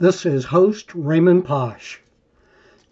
[0.00, 1.98] This is host Raymond Posch.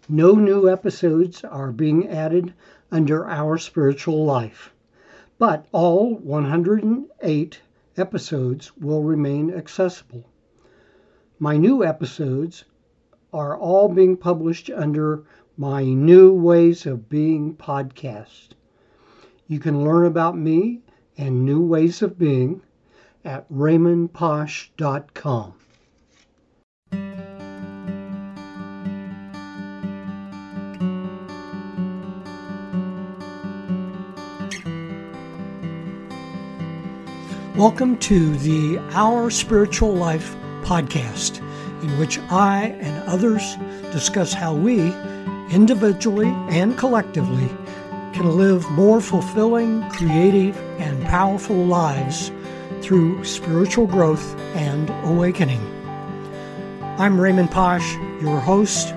[0.07, 2.53] No new episodes are being added
[2.91, 4.71] under Our Spiritual Life,
[5.39, 7.61] but all 108
[7.97, 10.25] episodes will remain accessible.
[11.39, 12.65] My new episodes
[13.33, 15.23] are all being published under
[15.57, 18.49] my New Ways of Being podcast.
[19.47, 20.81] You can learn about me
[21.17, 22.61] and new ways of being
[23.25, 25.58] at raymondposch.com.
[37.59, 41.39] Welcome to the Our Spiritual Life podcast,
[41.83, 43.57] in which I and others
[43.91, 44.93] discuss how we,
[45.51, 47.49] individually and collectively,
[48.13, 52.31] can live more fulfilling, creative, and powerful lives
[52.81, 55.59] through spiritual growth and awakening.
[56.97, 58.93] I'm Raymond Posch, your host,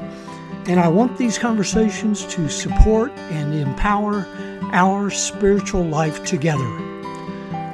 [0.69, 4.25] and I want these conversations to support and empower
[4.70, 6.92] our spiritual life together.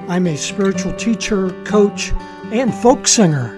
[0.08, 2.12] I'm a spiritual teacher, coach,
[2.44, 3.52] and folk singer.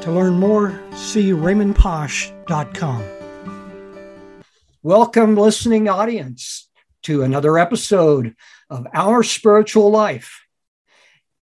[0.00, 3.04] To learn more, see raymondposch.com.
[4.82, 6.70] Welcome, listening audience,
[7.02, 8.34] to another episode
[8.70, 10.46] of Our Spiritual Life.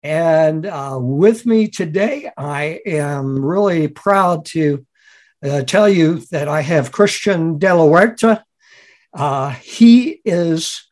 [0.02, 4.84] And uh, with me today, I am really proud to
[5.44, 8.44] uh, tell you that I have Christian De La Huerta.
[9.14, 10.88] Uh, he is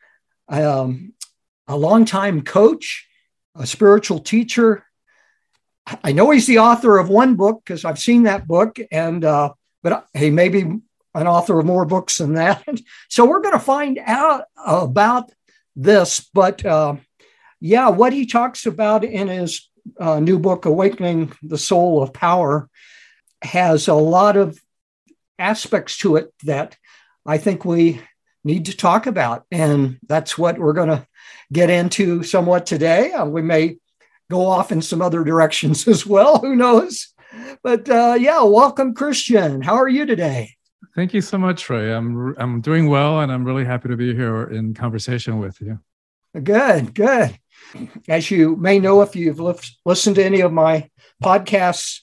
[0.47, 1.13] um,
[1.67, 3.06] a longtime coach
[3.57, 4.85] a spiritual teacher.
[6.03, 9.53] I know he's the author of one book because I've seen that book, and uh,
[9.83, 12.65] but he may be an author of more books than that.
[13.09, 15.31] so we're going to find out about
[15.75, 16.27] this.
[16.33, 16.97] But uh,
[17.59, 19.69] yeah, what he talks about in his
[19.99, 22.69] uh, new book, Awakening the Soul of Power,
[23.41, 24.59] has a lot of
[25.39, 26.75] aspects to it that
[27.25, 28.01] I think we
[28.43, 29.45] need to talk about.
[29.51, 31.07] And that's what we're going to
[31.51, 33.11] get into somewhat today.
[33.11, 33.77] Uh, we may
[34.29, 36.39] go off in some other directions as well.
[36.39, 37.13] Who knows?
[37.63, 39.61] But uh, yeah, welcome, Christian.
[39.61, 40.55] How are you today?
[40.95, 41.93] Thank you so much, Ray.
[41.93, 45.79] I'm I'm doing well, and I'm really happy to be here in conversation with you.
[46.41, 47.37] Good, good.
[48.07, 49.39] As you may know, if you've
[49.85, 50.89] listened to any of my
[51.23, 52.01] podcasts,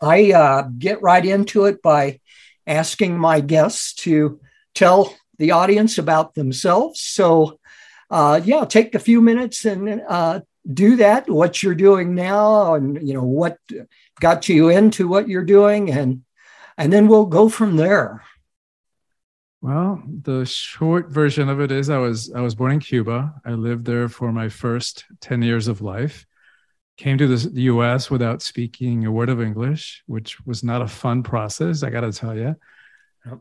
[0.00, 2.20] I uh, get right into it by
[2.66, 4.40] asking my guests to
[4.74, 7.00] tell the audience about themselves.
[7.00, 7.58] So
[8.10, 10.40] uh, yeah, take a few minutes and uh,
[10.72, 11.28] do that.
[11.28, 13.58] What you're doing now, and you know what
[14.20, 16.22] got you into what you're doing, and
[16.78, 18.22] and then we'll go from there.
[19.62, 23.34] Well, the short version of it is I was I was born in Cuba.
[23.44, 26.26] I lived there for my first 10 years of life.
[26.96, 31.22] Came to the US without speaking a word of English, which was not a fun
[31.22, 32.54] process, I got to tell you.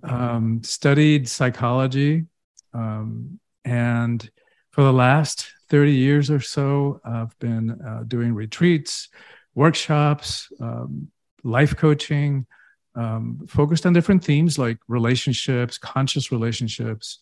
[0.01, 2.25] Um, studied psychology
[2.73, 4.27] um, and
[4.75, 9.07] for the last 30 years or so, I've been uh, doing retreats,
[9.53, 11.07] workshops, um,
[11.45, 12.45] life coaching,
[12.93, 17.19] um, focused on different themes like relationships, conscious relationships,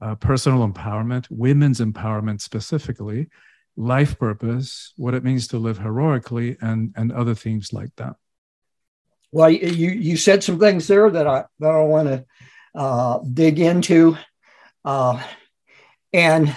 [0.00, 3.28] uh, personal empowerment, women's empowerment specifically,
[3.76, 8.16] life purpose, what it means to live heroically, and, and other themes like that.
[9.30, 12.24] Well, you, you said some things there that I, that I want to
[12.74, 14.18] uh, dig into.
[14.84, 15.22] Uh,
[16.12, 16.56] and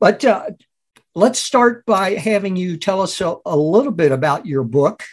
[0.00, 0.50] but uh,
[1.14, 5.04] let's start by having you tell us a, a little bit about your book,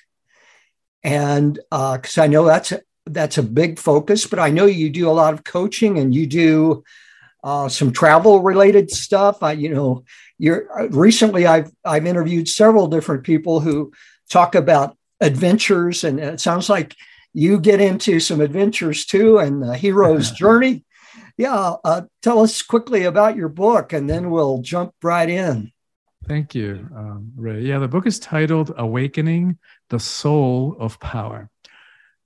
[1.04, 4.26] and because uh, I know that's a, that's a big focus.
[4.26, 6.84] But I know you do a lot of coaching and you do
[7.44, 9.44] uh, some travel related stuff.
[9.44, 10.04] I, you know,
[10.38, 13.92] you're uh, recently I've I've interviewed several different people who
[14.30, 16.96] talk about adventures, and it sounds like
[17.34, 20.84] you get into some adventures too, and the hero's journey
[21.38, 25.72] yeah, uh, tell us quickly about your book, and then we'll jump right in.
[26.28, 27.62] Thank you, um, Ray.
[27.62, 29.60] Yeah, the book is titled Awakening
[29.90, 31.50] the Soul of Power.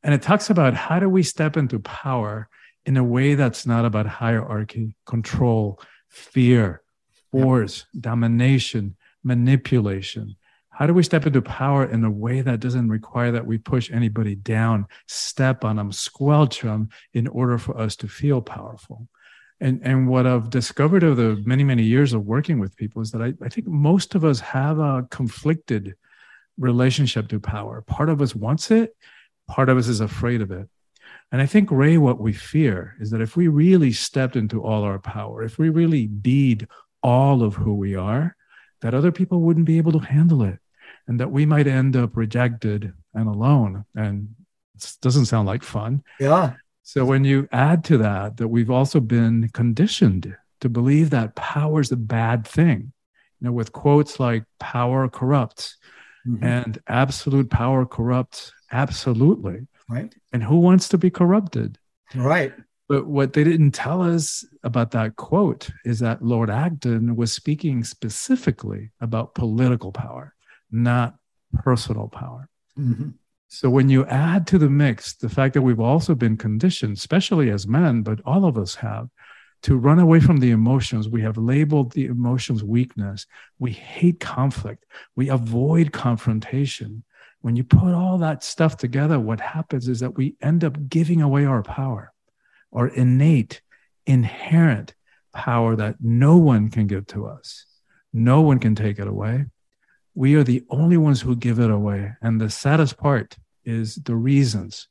[0.03, 2.47] And it talks about how do we step into power
[2.85, 6.81] in a way that's not about hierarchy, control, fear,
[7.31, 10.37] force, domination, manipulation.
[10.79, 13.91] How do we step into power in a way that doesn't require that we push
[13.91, 19.09] anybody down, step on them, squelch them in order for us to feel powerful?
[19.59, 23.11] And, and what I've discovered over the many, many years of working with people is
[23.11, 25.95] that I, I think most of us have a conflicted
[26.57, 27.81] relationship to power.
[27.81, 28.95] Part of us wants it,
[29.49, 30.69] part of us is afraid of it.
[31.33, 34.83] And I think, Ray, what we fear is that if we really stepped into all
[34.83, 36.69] our power, if we really beed
[37.03, 38.37] all of who we are,
[38.79, 40.57] that other people wouldn't be able to handle it
[41.09, 44.29] and that we might end up rejected and alone and
[44.75, 46.03] It doesn't sound like fun.
[46.19, 46.53] Yeah.
[46.83, 51.81] So when you add to that, that we've also been conditioned to believe that power
[51.81, 52.93] is a bad thing,
[53.39, 55.77] you know, with quotes like power corrupts
[56.25, 56.43] mm-hmm.
[56.43, 59.67] and absolute power corrupts absolutely.
[59.89, 60.13] Right.
[60.31, 61.77] And who wants to be corrupted?
[62.15, 62.53] Right.
[62.87, 67.83] But what they didn't tell us about that quote is that Lord Acton was speaking
[67.83, 70.33] specifically about political power,
[70.71, 71.15] not
[71.53, 72.49] personal power.
[72.77, 73.09] Mm-hmm.
[73.47, 77.49] So when you add to the mix the fact that we've also been conditioned, especially
[77.49, 79.09] as men, but all of us have,
[79.63, 81.09] to run away from the emotions.
[81.09, 83.25] We have labeled the emotions weakness.
[83.57, 84.85] We hate conflict.
[85.15, 87.03] We avoid confrontation.
[87.41, 91.21] When you put all that stuff together, what happens is that we end up giving
[91.21, 92.13] away our power
[92.71, 93.61] our innate,
[94.05, 94.93] inherent
[95.33, 97.65] power that no one can give to us.
[98.13, 99.45] No one can take it away.
[100.15, 102.13] We are the only ones who give it away.
[102.21, 104.87] And the saddest part is the reasons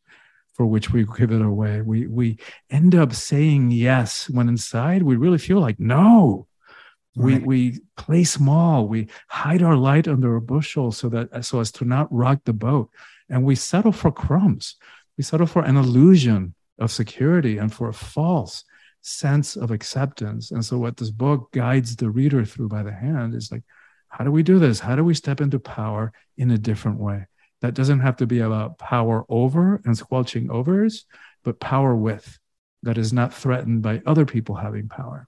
[0.54, 1.80] for which we give it away.
[1.82, 2.38] We, we
[2.70, 6.46] end up saying yes when inside we really feel like no.
[7.16, 7.40] Right.
[7.40, 8.86] We, we play small.
[8.86, 12.52] We hide our light under a bushel so that so as to not rock the
[12.52, 12.90] boat.
[13.28, 14.76] And we settle for crumbs.
[15.16, 18.64] We settle for an illusion of security and for a false
[19.00, 20.50] sense of acceptance.
[20.50, 23.62] And so, what this book guides the reader through by the hand is like,
[24.08, 24.80] how do we do this?
[24.80, 27.26] How do we step into power in a different way?
[27.60, 31.04] That doesn't have to be about power over and squelching overs,
[31.44, 32.38] but power with
[32.82, 35.26] that is not threatened by other people having power.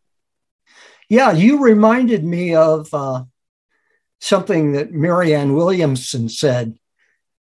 [1.08, 3.24] Yeah, you reminded me of uh,
[4.20, 6.78] something that Marianne Williamson said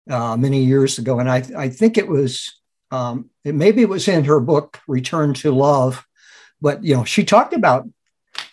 [0.09, 2.61] uh, many years ago, and I, I think it was
[2.93, 6.07] um, it, maybe it was in her book Return to Love,
[6.61, 7.89] but you know she talked about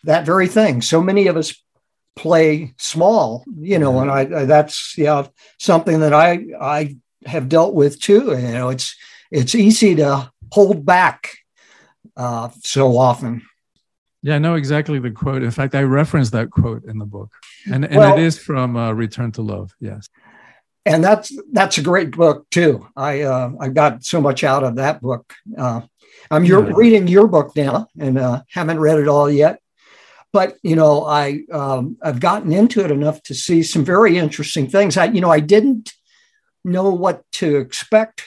[0.03, 0.81] that very thing.
[0.81, 1.62] So many of us
[2.15, 5.27] play small, you know, and I, I that's yeah
[5.59, 8.37] something that I I have dealt with too.
[8.37, 8.95] You know, it's
[9.31, 11.37] it's easy to hold back
[12.15, 13.41] uh, so often.
[14.21, 15.43] Yeah, I know exactly the quote.
[15.43, 17.31] In fact, I referenced that quote in the book,
[17.65, 19.73] and and well, it is from uh, Return to Love.
[19.79, 20.09] Yes
[20.85, 22.87] and that's that's a great book too.
[22.95, 25.33] I uh, I got so much out of that book.
[25.57, 25.81] Uh,
[26.31, 26.73] I'm your, yeah.
[26.75, 29.59] reading your book now, and uh, haven't read it all yet.
[30.33, 34.67] But you know, I um, I've gotten into it enough to see some very interesting
[34.67, 34.97] things.
[34.97, 35.93] I you know I didn't
[36.65, 38.25] know what to expect,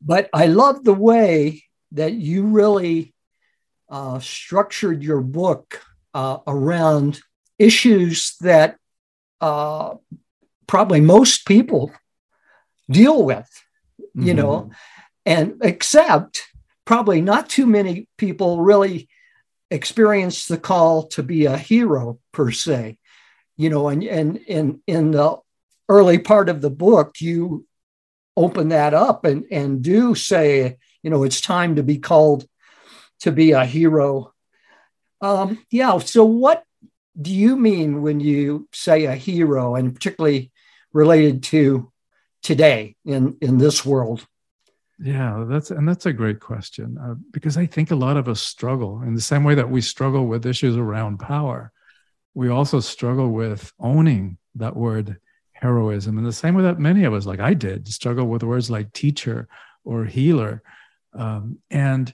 [0.00, 3.14] but I love the way that you really
[3.90, 5.82] uh, structured your book
[6.14, 7.20] uh, around
[7.58, 8.76] issues that
[9.40, 9.94] uh,
[10.66, 11.92] probably most people
[12.90, 13.48] deal with,
[14.14, 14.36] you mm-hmm.
[14.36, 14.70] know,
[15.26, 16.42] and except
[16.84, 19.07] probably not too many people really
[19.70, 22.98] experience the call to be a hero per se,
[23.56, 25.36] you know, and and in in the
[25.88, 27.66] early part of the book, you
[28.36, 32.46] open that up and and do say, you know, it's time to be called
[33.20, 34.32] to be a hero.
[35.20, 35.98] Um, yeah.
[35.98, 36.62] So what
[37.20, 40.52] do you mean when you say a hero, and particularly
[40.92, 41.92] related to
[42.42, 44.26] today in in this world?
[45.00, 48.40] Yeah, that's and that's a great question uh, because I think a lot of us
[48.40, 51.72] struggle in the same way that we struggle with issues around power.
[52.34, 55.18] We also struggle with owning that word
[55.52, 58.70] heroism in the same way that many of us, like I did, struggle with words
[58.70, 59.48] like teacher
[59.84, 60.62] or healer.
[61.14, 62.12] Um, and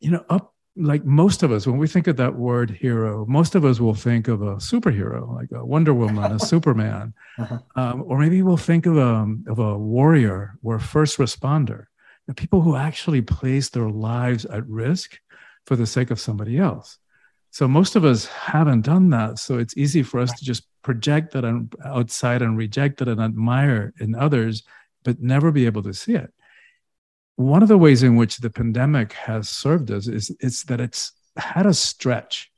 [0.00, 3.54] you know, up like most of us, when we think of that word hero, most
[3.54, 7.58] of us will think of a superhero, like a Wonder Woman, a Superman, uh-huh.
[7.76, 11.86] um, or maybe we'll think of a, of a warrior or a first responder,
[12.26, 15.18] the people who actually place their lives at risk
[15.66, 16.98] for the sake of somebody else.
[17.50, 19.38] So most of us haven't done that.
[19.38, 21.44] So it's easy for us to just project that
[21.84, 24.62] outside and reject it and admire in others,
[25.04, 26.32] but never be able to see it
[27.36, 31.12] one of the ways in which the pandemic has served us is, is that it's
[31.36, 32.50] had us stretch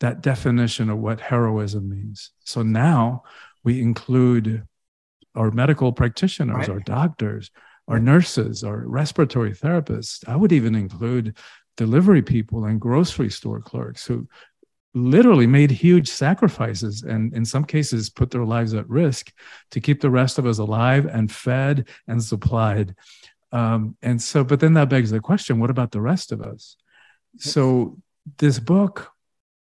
[0.00, 2.30] that definition of what heroism means.
[2.44, 3.22] So now
[3.64, 4.66] we include
[5.34, 6.68] our medical practitioners, right.
[6.68, 7.50] our doctors,
[7.86, 10.28] our nurses, our respiratory therapists.
[10.28, 11.36] I would even include
[11.76, 14.28] delivery people and grocery store clerks who
[14.94, 19.32] literally made huge sacrifices and in some cases put their lives at risk
[19.70, 22.94] to keep the rest of us alive and fed and supplied
[23.52, 26.76] um, and so, but then that begs the question what about the rest of us?
[27.38, 27.98] So,
[28.38, 29.12] this book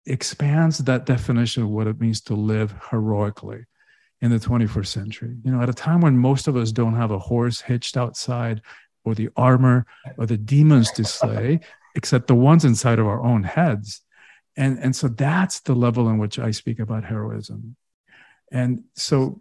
[0.06, 3.64] expands that definition of what it means to live heroically
[4.20, 5.36] in the 21st century.
[5.44, 8.62] You know, at a time when most of us don't have a horse hitched outside
[9.04, 11.60] or the armor or the demons to slay,
[11.94, 14.02] except the ones inside of our own heads.
[14.56, 17.76] And, and so that's the level in which I speak about heroism.
[18.50, 19.38] And so,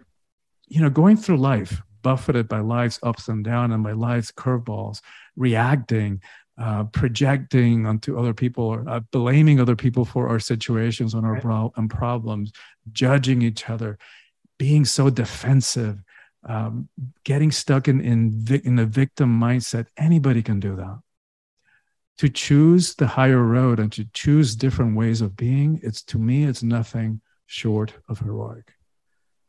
[0.68, 5.02] you know, going through life, buffeted by life's ups and downs and by life's curveballs,
[5.36, 6.22] reacting,
[6.58, 11.34] uh, projecting onto other people or uh, blaming other people for our situations and our
[11.34, 11.42] right.
[11.42, 12.54] pro- and problems,
[12.94, 13.98] judging each other,
[14.58, 16.02] being so defensive,
[16.46, 16.88] um,
[17.26, 19.88] getting stuck in in, vic- in the victim mindset.
[19.98, 21.00] Anybody can do that.
[22.20, 26.46] To choose the higher road and to choose different ways of being, it's to me,
[26.46, 28.77] it's nothing short of heroic.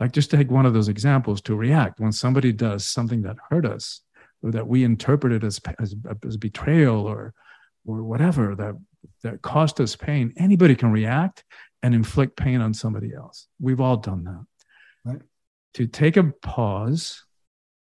[0.00, 3.66] Like just take one of those examples to react when somebody does something that hurt
[3.66, 4.00] us
[4.42, 7.34] or that we interpreted as, as, as betrayal or,
[7.86, 8.74] or whatever that,
[9.22, 10.32] that caused us pain.
[10.36, 11.44] Anybody can react
[11.82, 13.48] and inflict pain on somebody else.
[13.60, 14.44] We've all done that.
[15.04, 15.22] Right.
[15.74, 17.24] To take a pause,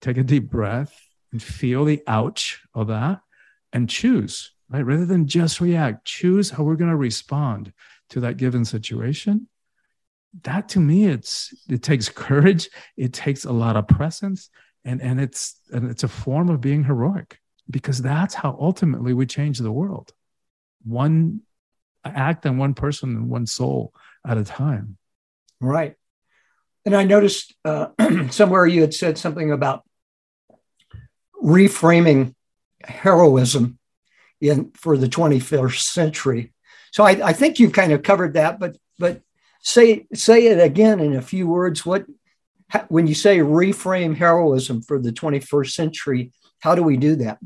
[0.01, 0.99] take a deep breath,
[1.31, 3.19] and feel the ouch of that
[3.73, 4.85] and choose, right?
[4.85, 7.73] Rather than just react, choose how we're going to respond
[8.09, 9.47] to that given situation
[10.43, 14.49] that to me it's it takes courage it takes a lot of presence
[14.87, 19.25] and and it's and it's a form of being heroic because that's how ultimately we
[19.25, 20.13] change the world.
[20.85, 21.41] One
[22.05, 23.93] act and one person and one soul
[24.25, 24.97] at a time.
[25.59, 25.95] Right.
[26.85, 27.87] And i noticed uh,
[28.29, 29.83] somewhere you had said something about
[31.43, 32.33] reframing
[32.81, 33.77] heroism
[34.39, 36.53] in for the 21st century.
[36.91, 39.21] So I, I think you've kind of covered that but but
[39.67, 41.85] say say it again in a few words.
[41.85, 42.05] What
[42.87, 47.37] when you say reframe heroism for the 21st century, how do we do that?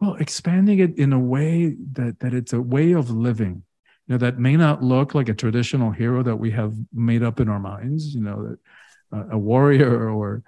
[0.00, 3.62] Well, expanding it in a way that that it's a way of living.
[4.06, 7.40] You know, that may not look like a traditional hero that we have made up
[7.40, 8.14] in our minds.
[8.14, 8.58] You know, that
[9.16, 10.42] uh, a warrior or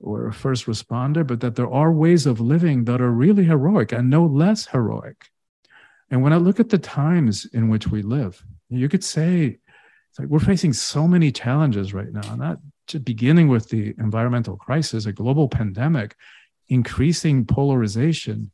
[0.00, 3.92] or a first responder, but that there are ways of living that are really heroic
[3.92, 5.30] and no less heroic.
[6.10, 9.58] And when I look at the times in which we live, you could say
[10.16, 14.56] it's like we're facing so many challenges right now, not just beginning with the environmental
[14.56, 16.16] crisis, a global pandemic,
[16.68, 18.50] increasing polarization,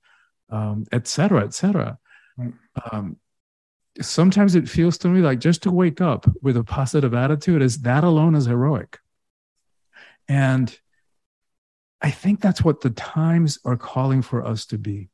[0.50, 1.98] um, et cetera, et cetera.
[2.90, 3.16] Um,
[4.00, 7.82] sometimes it feels to me like just to wake up with a positive attitude is
[7.82, 8.98] that alone is heroic.
[10.26, 10.76] And
[12.00, 15.10] I think that's what the times are calling for us to be.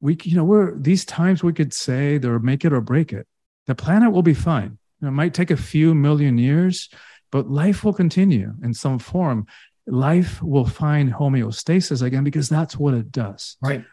[0.00, 3.26] We, you know, we're these times we could say they're make it or break it.
[3.66, 4.76] The planet will be fine.
[5.02, 6.88] It might take a few million years,
[7.30, 9.46] but life will continue in some form.
[9.86, 13.56] Life will find homeostasis again because that's what it does.
[13.60, 13.84] Right.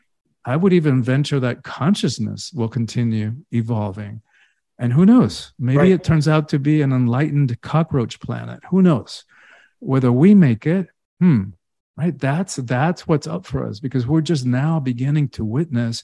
[0.45, 4.22] I would even venture that consciousness will continue evolving.
[4.79, 5.53] And who knows?
[5.60, 5.91] Maybe right.
[5.91, 8.62] it turns out to be an enlightened cockroach planet.
[8.69, 9.24] Who knows?
[9.79, 10.88] Whether we make it,
[11.19, 11.43] hmm,
[11.95, 12.17] right?
[12.17, 16.03] That's that's what's up for us because we're just now beginning to witness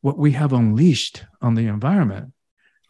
[0.00, 2.32] what we have unleashed on the environment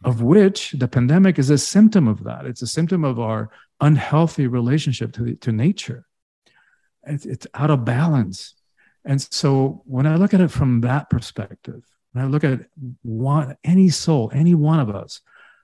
[0.03, 2.45] of which the pandemic is a symptom of that.
[2.45, 6.05] It's a symptom of our unhealthy relationship to, the, to nature.
[7.03, 8.55] It's, it's out of balance.
[9.05, 12.61] And so when I look at it from that perspective, when I look at
[13.03, 15.21] one, any soul, any one of us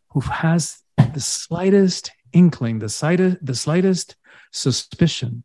[0.10, 0.82] who has
[1.14, 4.16] the slightest inkling, the slightest, the slightest
[4.52, 5.44] suspicion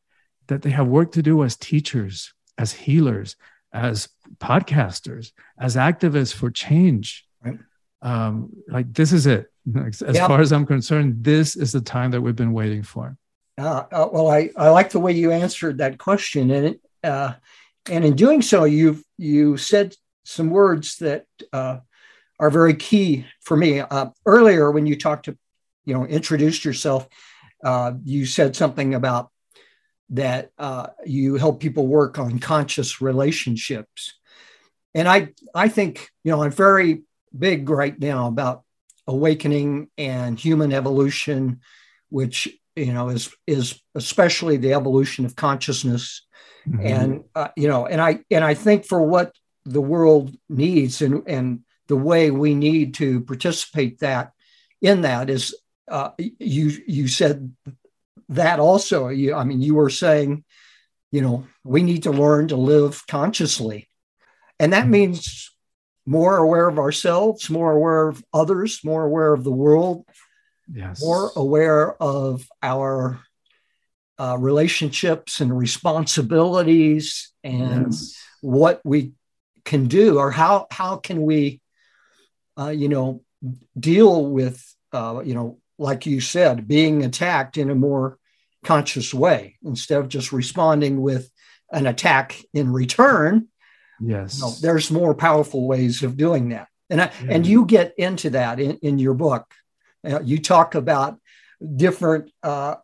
[0.49, 3.37] that they have work to do as teachers, as healers,
[3.72, 4.08] as
[4.38, 7.26] podcasters, as activists for change,
[8.02, 9.49] um, like this is it.
[9.76, 10.26] As yep.
[10.26, 13.16] far as I'm concerned, this is the time that we've been waiting for.
[13.56, 17.35] Uh, uh, well, I, I like the way you answered that question, and it, uh,
[17.88, 19.94] and in doing so, you've you said
[20.25, 21.78] some words that uh,
[22.40, 23.80] are very key for me.
[23.80, 25.37] Uh, earlier, when you talked to,
[25.85, 27.06] you know, introduced yourself,
[27.62, 29.30] uh, you said something about
[30.11, 30.50] that
[31.06, 34.18] you help people work on conscious relationships,
[34.94, 37.02] and I I think you know I'm very
[37.37, 38.62] big right now about
[39.07, 41.61] awakening and human evolution,
[42.09, 46.27] which you know is is especially the evolution of consciousness,
[46.67, 46.87] mm-hmm.
[46.87, 49.35] and uh, you know, and I and I think for what
[49.65, 54.33] the world needs and and the way we need to participate that
[54.81, 55.55] in that is
[55.89, 57.55] uh, you you said
[58.29, 59.09] that also.
[59.09, 60.45] You, I mean, you were saying,
[61.11, 63.89] you know, we need to learn to live consciously,
[64.59, 64.93] and that mm-hmm.
[64.93, 65.51] means
[66.06, 70.04] more aware of ourselves, more aware of others, more aware of the world,
[70.73, 71.02] yes.
[71.02, 73.21] more aware of our
[74.18, 78.16] uh, relationships and responsibilities and yes.
[78.40, 79.12] what we
[79.64, 81.61] can do or how how can we
[82.59, 83.23] uh, you know
[83.78, 88.18] deal with uh, you know like you said being attacked in a more
[88.64, 91.28] conscious way instead of just responding with
[91.73, 93.49] an attack in return
[94.02, 94.38] Yes.
[94.38, 96.68] You know, there's more powerful ways of doing that.
[96.90, 97.30] And, I, yeah.
[97.30, 99.47] and you get into that in, in your book.
[100.04, 101.18] Uh, you talk about
[101.76, 102.76] different uh,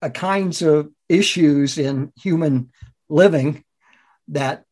[0.00, 2.70] uh, kinds of issues in human
[3.08, 3.64] living
[4.28, 4.64] that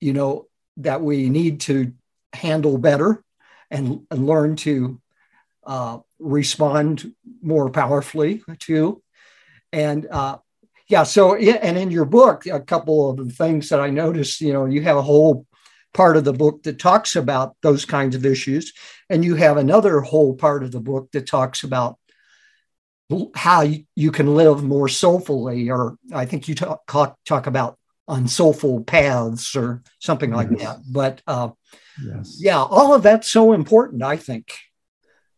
[0.00, 0.46] you know
[0.78, 1.92] that we need to
[2.32, 3.22] handle better
[3.70, 5.00] and, and learn to
[5.66, 9.02] uh, respond more powerfully to
[9.72, 10.38] and uh,
[10.88, 14.52] yeah so and in your book a couple of the things that i noticed you
[14.52, 15.46] know you have a whole
[15.94, 18.72] part of the book that talks about those kinds of issues
[19.08, 21.98] and you have another whole part of the book that talks about
[23.34, 23.64] how
[23.94, 27.78] you can live more soulfully or i think you talk, talk about
[28.08, 30.60] unsoulful paths or something like yes.
[30.60, 31.48] that but uh,
[32.04, 32.38] yes.
[32.40, 34.52] yeah all of that's so important i think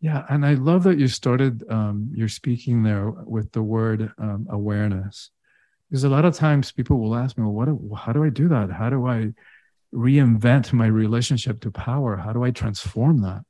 [0.01, 4.47] yeah and i love that you started um, your speaking there with the word um,
[4.51, 5.31] awareness
[5.89, 8.49] because a lot of times people will ask me well what how do i do
[8.49, 8.71] that?
[8.71, 9.33] How do i
[9.95, 12.17] reinvent my relationship to power?
[12.17, 13.43] How do i transform that?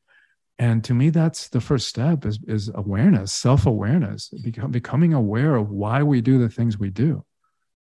[0.59, 4.29] And to me that's the first step is, is awareness self-awareness
[4.71, 7.25] becoming aware of why we do the things we do.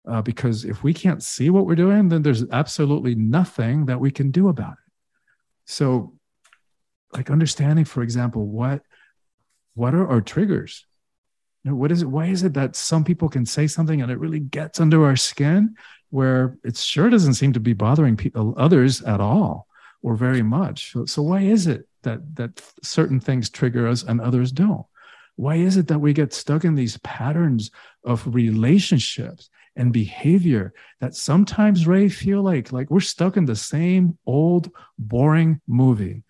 [0.08, 4.10] Uh, because if we can't see what we're doing then there's absolutely nothing that we
[4.10, 4.92] can do about it.
[5.64, 6.14] So
[7.12, 8.82] like understanding for example what
[9.74, 10.86] what are our triggers
[11.66, 14.18] know, what is it why is it that some people can say something and it
[14.18, 15.76] really gets under our skin
[16.10, 19.66] where it sure doesn't seem to be bothering people uh, others at all
[20.02, 20.92] or very much?
[20.92, 24.86] So, so why is it that that certain things trigger us and others don't?
[25.36, 27.70] Why is it that we get stuck in these patterns
[28.04, 34.16] of relationships and behavior that sometimes ray feel like like we're stuck in the same
[34.24, 36.22] old boring movie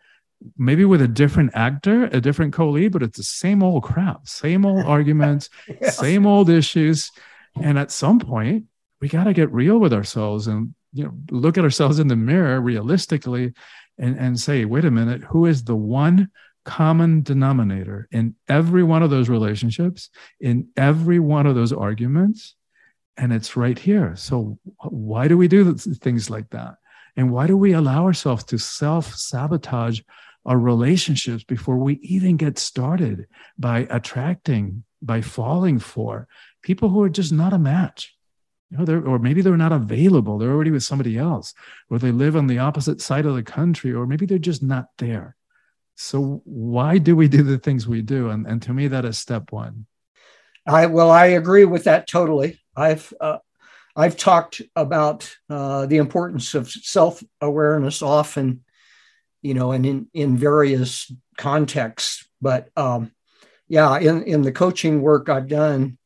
[0.57, 4.65] maybe with a different actor a different co-lead but it's the same old crap same
[4.67, 5.49] old arguments
[5.81, 5.99] yes.
[5.99, 7.11] same old issues.
[7.61, 8.65] And at some point
[9.01, 12.17] we got to get real with ourselves and you know look at ourselves in the
[12.17, 13.53] mirror realistically
[13.99, 16.31] and and say wait a minute who is the one
[16.67, 22.55] common denominator in every one of those relationships in every one of those arguments?
[23.17, 24.15] And it's right here.
[24.17, 26.75] So why do we do things like that?
[27.17, 30.03] And why do we allow ourselves to self sabotage
[30.47, 33.27] our relationships before we even get started
[33.59, 36.27] by attracting by falling for
[36.63, 38.17] people who are just not a match
[38.71, 40.39] you know, they're, or maybe they're not available.
[40.39, 41.55] They're already with somebody else,
[41.89, 44.87] or they live on the opposite side of the country, or maybe they're just not
[44.99, 45.37] there.
[45.95, 48.31] So why do we do the things we do?
[48.31, 49.87] And, and to me, that is step one.
[50.67, 52.59] I well, I agree with that totally.
[52.75, 53.39] I've uh,
[53.95, 58.65] I've talked about uh, the importance of self awareness often,
[59.43, 62.29] you know, and in in various contexts.
[62.41, 63.13] But um,
[63.69, 65.99] yeah, in in the coaching work I've done,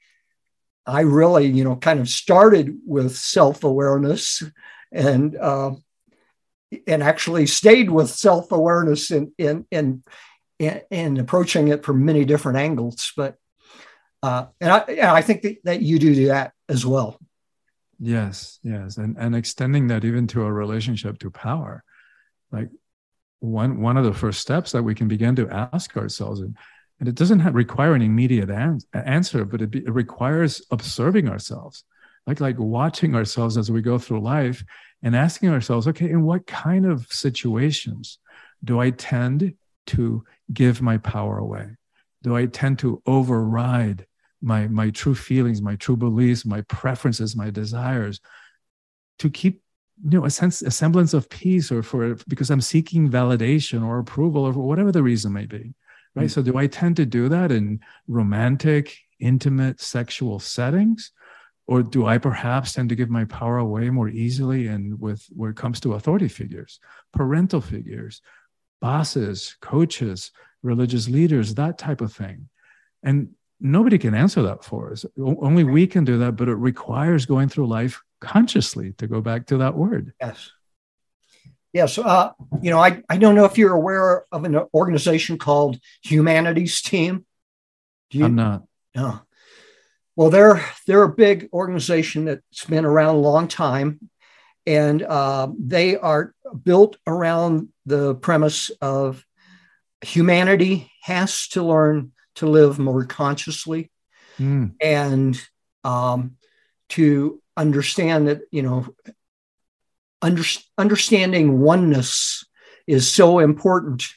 [0.86, 4.42] I really, you know, kind of started with self awareness
[4.92, 5.72] and uh,
[6.86, 10.02] and actually stayed with self awareness in, in in
[10.58, 13.12] in approaching it from many different angles.
[13.16, 13.36] But
[14.22, 17.18] uh, and I and I think that, that you do that as well.
[17.98, 21.84] Yes, yes, and and extending that even to a relationship to power,
[22.50, 22.70] like
[23.40, 26.40] one one of the first steps that we can begin to ask ourselves.
[26.40, 26.56] And
[26.98, 31.28] and it doesn't have, require an immediate an- answer but it, be, it requires observing
[31.28, 31.84] ourselves.
[32.26, 34.62] Like like watching ourselves as we go through life
[35.02, 38.18] and asking ourselves okay in what kind of situations
[38.62, 39.54] do i tend
[39.86, 41.70] to give my power away?
[42.22, 44.06] Do i tend to override
[44.42, 48.20] my my true feelings my true beliefs my preferences my desires
[49.18, 49.62] to keep
[50.04, 53.98] you know a sense a semblance of peace or for because i'm seeking validation or
[53.98, 55.74] approval or whatever the reason may be
[56.14, 56.26] right?
[56.26, 56.28] Mm-hmm.
[56.28, 61.12] So, do I tend to do that in romantic, intimate, sexual settings?
[61.66, 65.50] Or do I perhaps tend to give my power away more easily and with where
[65.50, 66.80] it comes to authority figures,
[67.12, 68.22] parental figures,
[68.80, 70.32] bosses, coaches,
[70.64, 72.48] religious leaders, that type of thing?
[73.04, 75.06] And nobody can answer that for us.
[75.16, 79.46] Only we can do that, but it requires going through life consciously to go back
[79.46, 80.12] to that word.
[80.20, 80.50] Yes.
[81.72, 85.78] Yes, uh, you know, I, I don't know if you're aware of an organization called
[86.02, 87.24] Humanity's Team.
[88.10, 88.64] Do You, I'm not.
[88.96, 89.20] No.
[90.16, 94.00] Well, they're they're a big organization that's been around a long time,
[94.66, 99.24] and uh, they are built around the premise of
[100.02, 103.90] humanity has to learn to live more consciously
[104.38, 104.72] mm.
[104.80, 105.40] and
[105.84, 106.36] um,
[106.88, 108.94] to understand that you know
[110.22, 110.42] under,
[110.78, 112.44] understanding oneness
[112.86, 114.08] is so important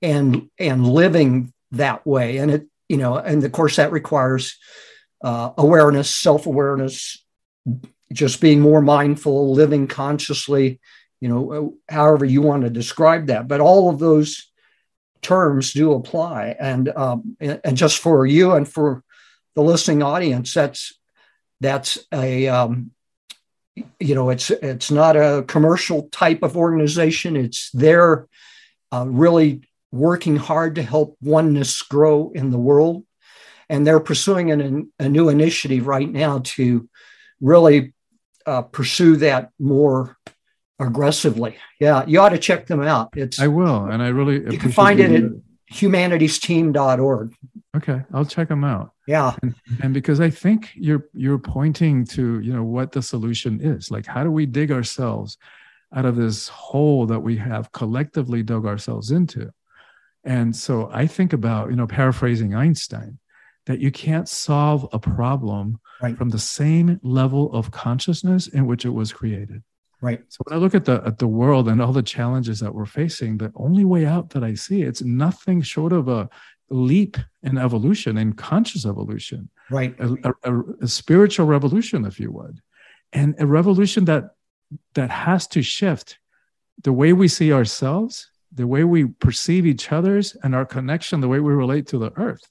[0.00, 2.38] and and living that way.
[2.38, 4.56] And it you know and of course that requires
[5.22, 7.22] uh, awareness self-awareness
[8.12, 10.78] just being more mindful living consciously
[11.20, 13.48] you know however you want to describe that.
[13.48, 14.50] But all of those
[15.22, 16.54] terms do apply.
[16.60, 19.02] And um, and just for you and for
[19.54, 20.92] the listening audience that's
[21.60, 22.90] that's a um,
[24.00, 27.36] you know, it's it's not a commercial type of organization.
[27.36, 28.26] It's they're
[28.92, 33.04] uh, really working hard to help oneness grow in the world,
[33.68, 36.88] and they're pursuing an, a new initiative right now to
[37.40, 37.94] really
[38.46, 40.16] uh, pursue that more
[40.78, 41.56] aggressively.
[41.80, 43.10] Yeah, you ought to check them out.
[43.14, 45.32] It's I will, and I really you can find it at
[45.72, 47.34] humanitysteam.org.
[47.76, 48.92] Okay, I'll check them out.
[49.06, 53.60] Yeah, and, and because I think you're you're pointing to you know what the solution
[53.60, 53.90] is.
[53.90, 55.38] Like, how do we dig ourselves
[55.94, 59.52] out of this hole that we have collectively dug ourselves into?
[60.24, 63.18] And so I think about you know paraphrasing Einstein
[63.66, 66.16] that you can't solve a problem right.
[66.16, 69.62] from the same level of consciousness in which it was created.
[70.00, 70.22] Right.
[70.28, 72.86] So when I look at the at the world and all the challenges that we're
[72.86, 76.28] facing, the only way out that I see it's nothing short of a
[76.70, 79.48] leap in evolution, in conscious evolution.
[79.70, 79.94] Right.
[79.98, 82.60] A, a, a spiritual revolution, if you would,
[83.12, 84.30] and a revolution that
[84.94, 86.18] that has to shift
[86.82, 91.28] the way we see ourselves, the way we perceive each other's, and our connection, the
[91.28, 92.48] way we relate to the earth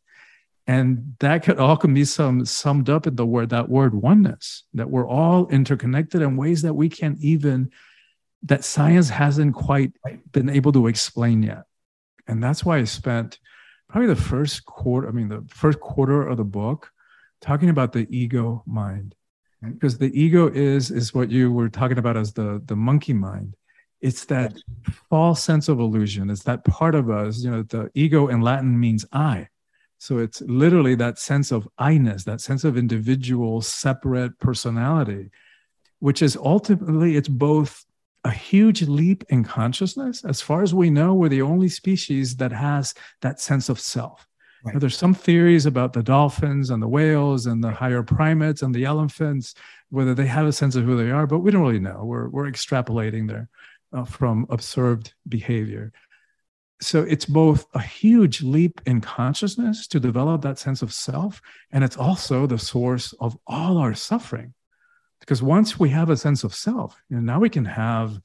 [0.67, 4.63] and that could all can be some summed up in the word that word oneness
[4.73, 7.71] that we're all interconnected in ways that we can't even
[8.43, 9.91] that science hasn't quite
[10.31, 11.63] been able to explain yet
[12.27, 13.39] and that's why i spent
[13.89, 16.91] probably the first quarter i mean the first quarter of the book
[17.41, 19.15] talking about the ego mind
[19.73, 23.55] because the ego is is what you were talking about as the the monkey mind.
[24.01, 24.53] It's that
[25.09, 26.29] false sense of illusion.
[26.29, 29.47] It's that part of us you know the ego in latin means i.
[29.97, 35.31] So it's literally that sense of I-ness, that sense of individual, separate personality,
[35.99, 37.85] which is ultimately, it's both
[38.25, 40.25] a huge leap in consciousness.
[40.25, 44.27] As far as we know, we're the only species that has that sense of self.
[44.63, 44.73] Right.
[44.73, 48.73] Now, there's some theories about the dolphins and the whales and the higher primates and
[48.73, 49.53] the elephants,
[49.89, 52.03] whether they have a sense of who they are, but we don't really know.
[52.03, 53.47] We're, we're extrapolating there
[53.93, 55.93] uh, from observed behavior
[56.81, 61.83] so it's both a huge leap in consciousness to develop that sense of self and
[61.83, 64.53] it's also the source of all our suffering
[65.25, 68.19] because once we have a sense of self you know, now we can have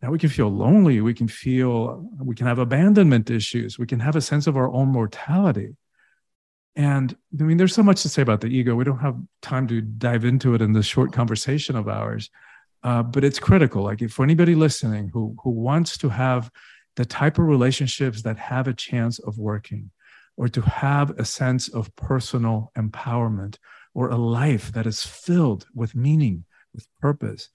[0.00, 4.00] now we can feel lonely we can feel we can have abandonment issues we can
[4.00, 5.76] have a sense of our own mortality.
[6.76, 8.76] And i mean there's so much to say about the ego.
[8.76, 12.30] We don't have time to dive into it in this short conversation of ours.
[12.84, 13.82] Uh, but it's critical.
[13.82, 16.50] Like if for anybody listening who who wants to have
[16.94, 19.90] the type of relationships that have a chance of working,
[20.36, 23.58] or to have a sense of personal empowerment,
[23.98, 27.48] or a life that is filled with meaning, with purpose.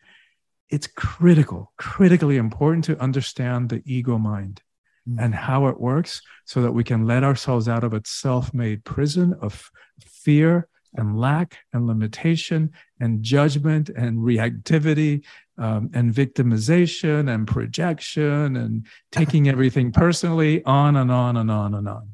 [0.70, 4.62] It's critical, critically important to understand the ego mind
[5.10, 5.16] mm.
[5.24, 8.84] and how it works so that we can let ourselves out of its self made
[8.84, 9.72] prison of
[10.06, 15.24] fear and lack and limitation and judgment and reactivity
[15.58, 21.88] um, and victimization and projection and taking everything personally, on and on and on and
[21.88, 22.10] on.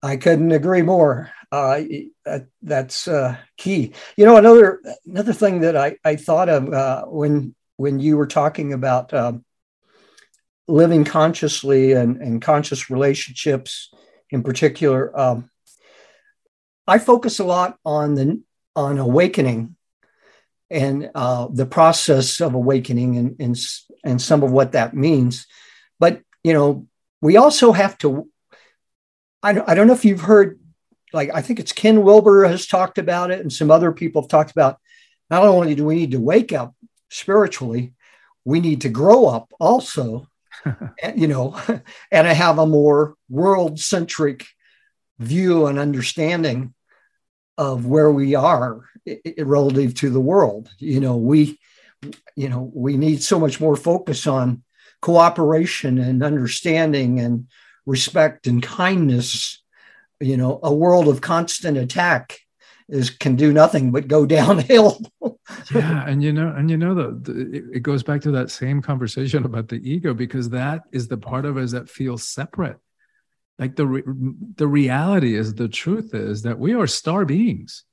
[0.00, 1.30] I couldn't agree more.
[1.54, 1.78] Uh,
[2.24, 3.92] that, that's uh, key.
[4.16, 8.26] You know, another another thing that I, I thought of uh, when when you were
[8.26, 9.44] talking about um,
[10.66, 13.94] living consciously and, and conscious relationships
[14.30, 15.50] in particular, um,
[16.94, 18.42] I focus a lot on the
[18.74, 19.76] on awakening
[20.70, 23.56] and uh, the process of awakening and, and,
[24.02, 25.46] and some of what that means.
[26.00, 26.88] But, you know,
[27.20, 28.28] we also have to,
[29.40, 30.58] I I don't know if you've heard,
[31.14, 34.28] like, I think it's Ken Wilber has talked about it, and some other people have
[34.28, 34.78] talked about
[35.30, 36.74] not only do we need to wake up
[37.08, 37.94] spiritually,
[38.44, 40.28] we need to grow up also,
[41.02, 41.58] and, you know,
[42.10, 44.44] and have a more world centric
[45.18, 46.74] view and understanding
[47.56, 48.80] of where we are
[49.38, 50.68] relative to the world.
[50.78, 51.60] You know, we,
[52.34, 54.62] you know, we need so much more focus on
[55.00, 57.46] cooperation and understanding and
[57.86, 59.62] respect and kindness.
[60.20, 62.38] You know, a world of constant attack
[62.88, 65.00] is can do nothing but go downhill.
[65.74, 68.82] yeah, and you know, and you know, the, the, it goes back to that same
[68.82, 72.76] conversation about the ego because that is the part of us that feels separate.
[73.58, 74.02] Like the re-
[74.56, 77.84] the reality is the truth is that we are star beings.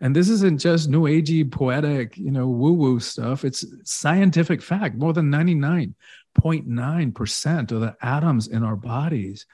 [0.00, 3.44] And this isn't just new agey poetic you know woo woo stuff.
[3.44, 4.94] It's scientific fact.
[4.96, 9.46] More than 99.9% of the atoms in our bodies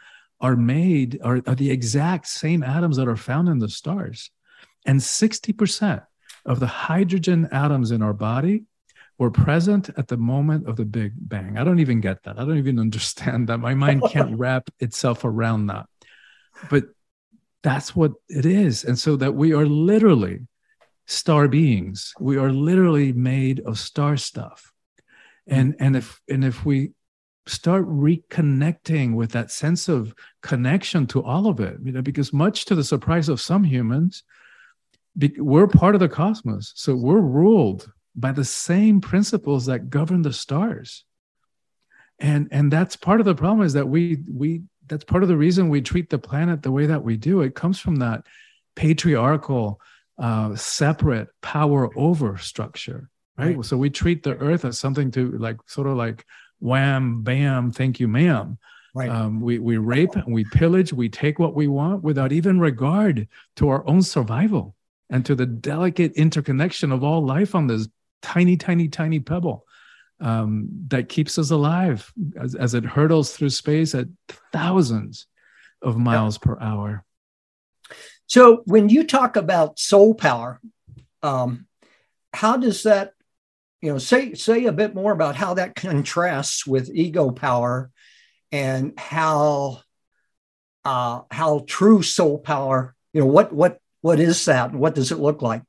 [0.44, 4.30] are made are, are the exact same atoms that are found in the stars
[4.84, 6.04] and 60%
[6.44, 8.64] of the hydrogen atoms in our body
[9.16, 11.56] were present at the moment of the Big Bang.
[11.56, 12.38] I don't even get that.
[12.38, 13.58] I don't even understand that.
[13.58, 15.86] My mind can't wrap itself around that.
[16.68, 16.84] But
[17.62, 18.84] that's what it is.
[18.84, 20.40] And so that we are literally
[21.06, 22.12] star beings.
[22.20, 24.72] We are literally made of star stuff.
[25.46, 26.92] And and if and if we
[27.46, 32.64] start reconnecting with that sense of connection to all of it, you know, because much
[32.66, 34.22] to the surprise of some humans,
[35.38, 36.72] we're part of the cosmos.
[36.74, 41.04] So we're ruled by the same principles that govern the stars.
[42.18, 45.36] And and that's part of the problem is that we we that's part of the
[45.36, 47.40] reason we treat the planet the way that we do.
[47.40, 48.24] It comes from that
[48.76, 49.80] patriarchal,
[50.18, 53.56] uh, separate power over structure, right?
[53.56, 53.64] right?
[53.64, 56.24] So we treat the earth as something to like sort of like
[56.64, 58.58] wham, bam, thank you, ma'am.
[58.94, 59.10] Right.
[59.10, 63.28] Um, we, we rape, and we pillage, we take what we want without even regard
[63.56, 64.74] to our own survival
[65.10, 67.88] and to the delicate interconnection of all life on this
[68.22, 69.66] tiny, tiny, tiny pebble
[70.20, 74.06] um, that keeps us alive as, as it hurtles through space at
[74.52, 75.26] thousands
[75.82, 76.46] of miles yeah.
[76.46, 77.04] per hour.
[78.26, 80.60] So, when you talk about soul power,
[81.22, 81.66] um,
[82.32, 83.13] how does that,
[83.84, 87.90] you know, say say a bit more about how that contrasts with ego power,
[88.50, 89.82] and how
[90.86, 94.72] uh, how true soul power, you know, what what what is that?
[94.72, 95.62] What does it look like?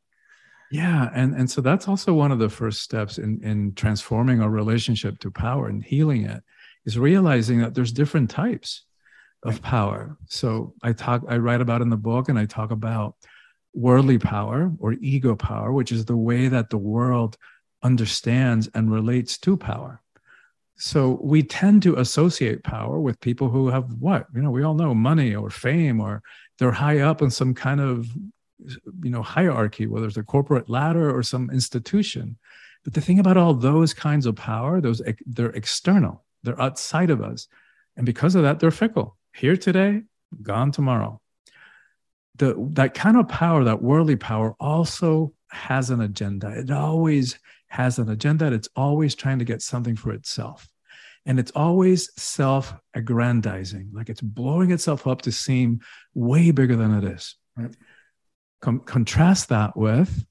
[0.72, 4.50] Yeah, and and so that's also one of the first steps in in transforming our
[4.50, 6.42] relationship to power and healing it
[6.86, 8.86] is realizing that there's different types
[9.44, 10.18] of power.
[10.28, 13.18] So I talk I write about in the book and I talk about
[13.74, 17.36] worldly power or ego power, which is the way that the world
[17.84, 20.02] understands and relates to power.
[20.78, 24.28] So we tend to associate power with people who have what?
[24.36, 26.22] You know, we all know money or fame or
[26.60, 28.08] they're high up in some kind of
[29.04, 32.38] you know hierarchy whether it's a corporate ladder or some institution.
[32.84, 36.24] But the thing about all those kinds of power those they're external.
[36.44, 37.48] They're outside of us.
[37.98, 39.18] And because of that they're fickle.
[39.34, 40.04] Here today
[40.42, 41.22] gone tomorrow.
[42.36, 46.50] The that kind of power that worldly power also has an agenda.
[46.50, 47.40] It always
[47.76, 50.68] has an agenda it's always trying to get something for itself
[51.26, 55.80] and it's always self aggrandizing like it's blowing itself up to seem
[56.14, 57.76] way bigger than it is right?
[58.62, 60.26] Com- contrast that with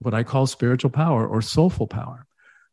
[0.00, 2.26] what I call spiritual power or soulful power,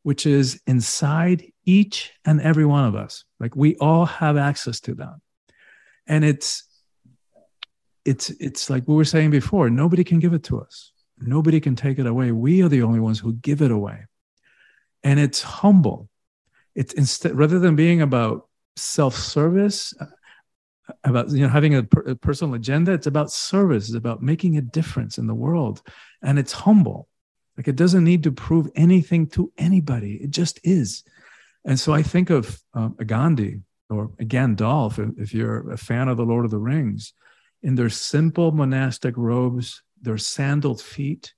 [0.03, 3.25] which is inside each and every one of us.
[3.39, 5.15] Like we all have access to that.
[6.07, 6.63] And it's
[8.05, 10.93] it's it's like we were saying before, nobody can give it to us.
[11.19, 12.31] Nobody can take it away.
[12.31, 14.05] We are the only ones who give it away.
[15.03, 16.09] And it's humble.
[16.75, 19.93] It's instead rather than being about self-service,
[21.03, 24.57] about you know having a, per, a, personal agenda it's about service it's about making
[24.57, 25.81] a difference in the world
[26.21, 27.07] and it's humble
[27.57, 31.03] like it doesn't need to prove anything to anybody it just is
[31.65, 36.17] and so i think of um, a gandhi or gandalf if you're a fan of
[36.17, 37.13] the lord of the rings
[37.63, 41.33] in their simple monastic robes their sandaled feet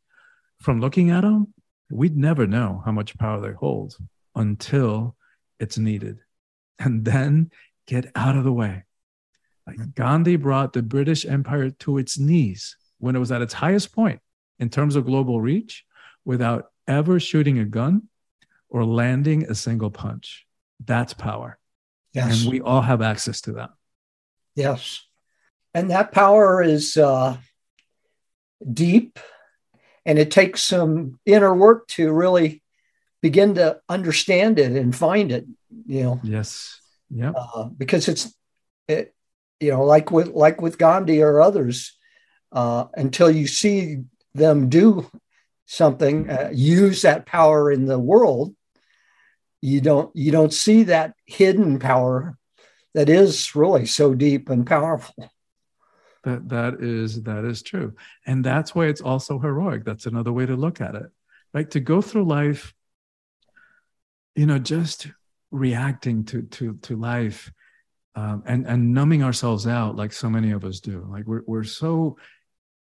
[0.61, 1.53] from looking at them
[1.91, 3.95] we'd never know how much power they hold
[4.35, 5.15] until
[5.59, 6.19] it's needed
[6.77, 7.49] and then
[7.87, 8.83] get out of the way
[9.95, 14.19] Gandhi brought the British Empire to its knees when it was at its highest point
[14.59, 15.85] in terms of global reach
[16.25, 18.03] without ever shooting a gun
[18.69, 20.45] or landing a single punch.
[20.83, 21.57] That's power.
[22.13, 22.41] Yes.
[22.41, 23.69] And we all have access to that.
[24.55, 25.03] Yes.
[25.73, 27.37] And that power is uh,
[28.73, 29.19] deep
[30.05, 32.63] and it takes some inner work to really
[33.21, 35.45] begin to understand it and find it,
[35.85, 36.19] you know.
[36.23, 36.79] Yes.
[37.09, 37.31] Yeah.
[37.31, 38.33] Uh, because it's,
[38.87, 39.13] it,
[39.59, 41.97] you know, like with like with Gandhi or others,
[42.51, 45.09] uh, until you see them do
[45.65, 48.55] something, uh, use that power in the world,
[49.61, 52.37] you don't you don't see that hidden power
[52.93, 55.29] that is really so deep and powerful.
[56.23, 57.93] That that is that is true,
[58.25, 59.85] and that's why it's also heroic.
[59.85, 61.07] That's another way to look at it,
[61.53, 61.69] right?
[61.71, 62.73] To go through life,
[64.35, 65.07] you know, just
[65.51, 67.51] reacting to to to life
[68.15, 71.07] um, and and numbing ourselves out like so many of us do.
[71.09, 72.17] Like we're we're so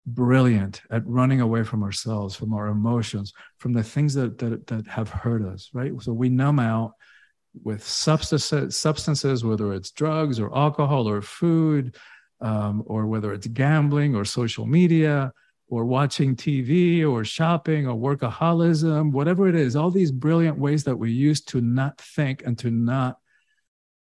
[0.04, 4.86] brilliant at running away from ourselves, from our emotions, from the things that that that
[4.86, 5.70] have hurt us.
[5.72, 5.92] Right.
[6.00, 6.92] So we numb out
[7.62, 11.96] with substances, substances, whether it's drugs or alcohol or food,
[12.42, 15.32] um, or whether it's gambling or social media
[15.68, 20.96] or watching TV or shopping or workaholism, whatever it is, all these brilliant ways that
[20.96, 23.18] we use to not think and to not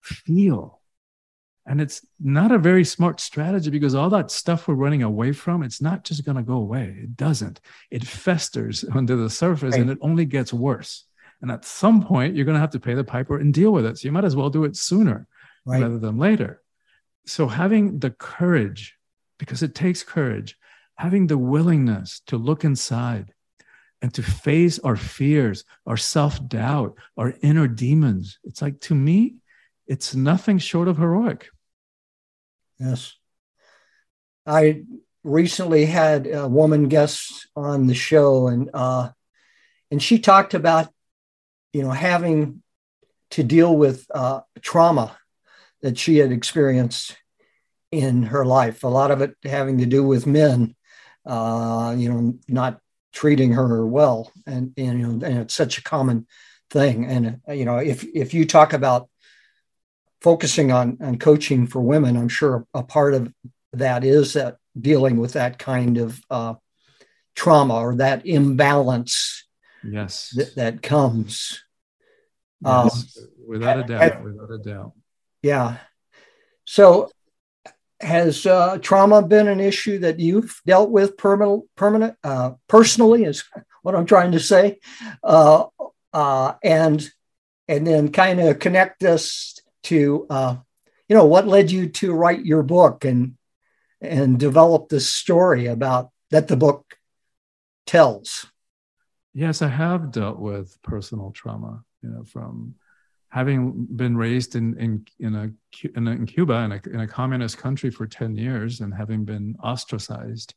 [0.02, 0.80] feel
[1.70, 5.62] and it's not a very smart strategy because all that stuff we're running away from,
[5.62, 6.96] it's not just going to go away.
[7.02, 7.60] It doesn't.
[7.92, 9.80] It festers under the surface right.
[9.80, 11.04] and it only gets worse.
[11.42, 13.86] And at some point, you're going to have to pay the piper and deal with
[13.86, 13.98] it.
[13.98, 15.28] So you might as well do it sooner
[15.64, 15.80] right.
[15.80, 16.60] rather than later.
[17.30, 18.96] So having the courage,
[19.38, 20.58] because it takes courage,
[20.96, 23.32] having the willingness to look inside
[24.02, 28.40] and to face our fears, our self doubt, our inner demons.
[28.42, 29.36] It's like, to me,
[29.86, 31.50] it's nothing short of heroic.
[32.80, 33.14] Yes.
[34.44, 34.82] I
[35.22, 39.10] recently had a woman guest on the show, and uh,
[39.92, 40.92] and she talked about,
[41.72, 42.64] you know, having
[43.30, 45.16] to deal with uh, trauma
[45.82, 47.16] that she had experienced
[47.92, 48.84] in her life.
[48.84, 50.74] A lot of it having to do with men,
[51.26, 52.80] uh, you know, not
[53.12, 56.26] treating her well, and, and you know, and it's such a common
[56.70, 57.04] thing.
[57.04, 59.08] And uh, you know, if if you talk about
[60.20, 63.32] focusing on on coaching for women, I'm sure a part of
[63.72, 66.54] that is that dealing with that kind of uh,
[67.34, 69.46] trauma or that imbalance.
[69.82, 71.62] Yes, th- that comes.
[72.60, 74.92] Yes, um, without a doubt, without a doubt.
[75.42, 75.78] Yeah.
[76.64, 77.10] So
[78.00, 83.24] has uh, trauma been an issue that you've dealt with permanent, permanent, uh, personally?
[83.24, 83.44] Is
[83.82, 84.78] what I'm trying to say,
[85.22, 85.66] uh,
[86.12, 87.08] uh and
[87.68, 90.56] and then kind of connect us to, uh,
[91.08, 93.36] you know, what led you to write your book and
[94.00, 96.96] and develop this story about that the book
[97.86, 98.46] tells.
[99.34, 101.84] Yes, I have dealt with personal trauma.
[102.02, 102.74] You know, from
[103.30, 105.50] having been raised in in in a
[105.96, 109.24] in, a, in Cuba in a, in a communist country for ten years and having
[109.24, 110.54] been ostracized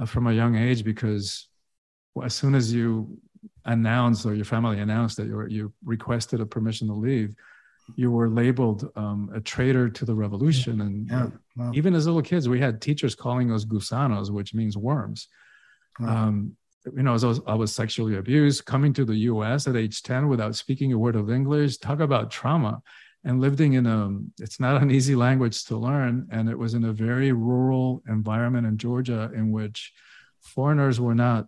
[0.00, 1.48] uh, from a young age because
[2.14, 3.18] well, as soon as you
[3.64, 7.34] announced or your family announced that you you requested a permission to leave,
[7.96, 10.80] you were labeled um, a traitor to the revolution.
[10.80, 11.28] And yeah.
[11.56, 11.72] wow.
[11.74, 15.28] even as little kids, we had teachers calling us gusanos, which means worms.
[15.98, 16.28] Wow.
[16.28, 17.16] Um, you know,
[17.46, 21.16] I was, sexually abused, coming to the US at age 10 without speaking a word
[21.16, 22.82] of English, talk about trauma
[23.24, 26.28] and living in a, it's not an easy language to learn.
[26.30, 29.92] And it was in a very rural environment in Georgia in which
[30.40, 31.46] foreigners were not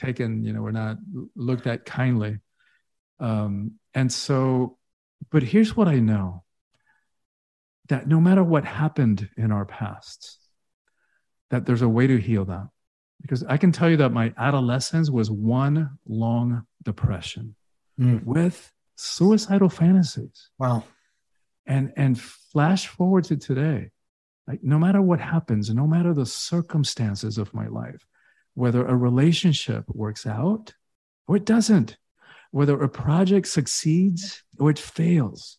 [0.00, 0.96] taken, you know, were not
[1.36, 2.38] looked at kindly.
[3.20, 4.76] Um, and so,
[5.30, 6.42] but here's what I know
[7.88, 10.38] that no matter what happened in our past,
[11.50, 12.68] that there's a way to heal that
[13.20, 17.54] because I can tell you that my adolescence was one long depression
[17.98, 18.22] mm.
[18.24, 20.50] with suicidal fantasies.
[20.58, 20.84] Wow.
[21.66, 23.90] And and flash forward to today,
[24.46, 28.06] like no matter what happens, no matter the circumstances of my life,
[28.54, 30.72] whether a relationship works out
[31.26, 31.98] or it doesn't,
[32.50, 35.58] whether a project succeeds or it fails,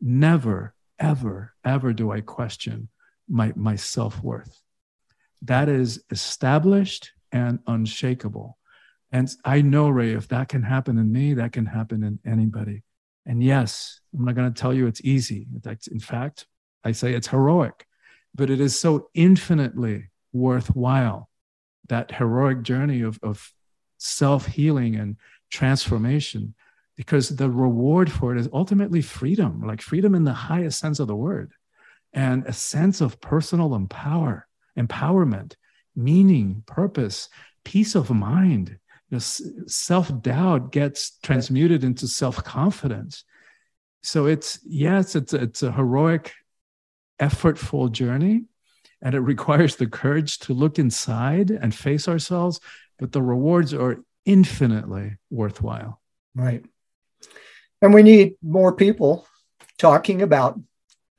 [0.00, 2.88] never, ever, ever do I question
[3.28, 4.62] my, my self worth
[5.42, 8.58] that is established and unshakable.
[9.10, 12.82] And I know, Ray, if that can happen in me, that can happen in anybody.
[13.26, 15.46] And yes, I'm not going to tell you it's easy.
[15.90, 16.46] In fact,
[16.84, 17.86] I say it's heroic,
[18.34, 21.28] but it is so infinitely worthwhile
[21.88, 23.52] that heroic journey of, of
[23.98, 25.16] self healing and
[25.50, 26.54] transformation,
[26.96, 31.06] because the reward for it is ultimately freedom, like freedom in the highest sense of
[31.06, 31.52] the word,
[32.12, 35.54] and a sense of personal empower empowerment,
[35.94, 37.28] meaning, purpose,
[37.64, 38.78] peace of mind.
[39.10, 43.24] You know, self doubt gets transmuted into self confidence.
[44.02, 46.32] So it's yes, it's it's a heroic,
[47.20, 48.44] effortful journey,
[49.00, 52.60] and it requires the courage to look inside and face ourselves.
[52.98, 56.00] But the rewards are infinitely worthwhile.
[56.34, 56.64] Right.
[57.80, 59.26] And we need more people
[59.76, 60.58] talking about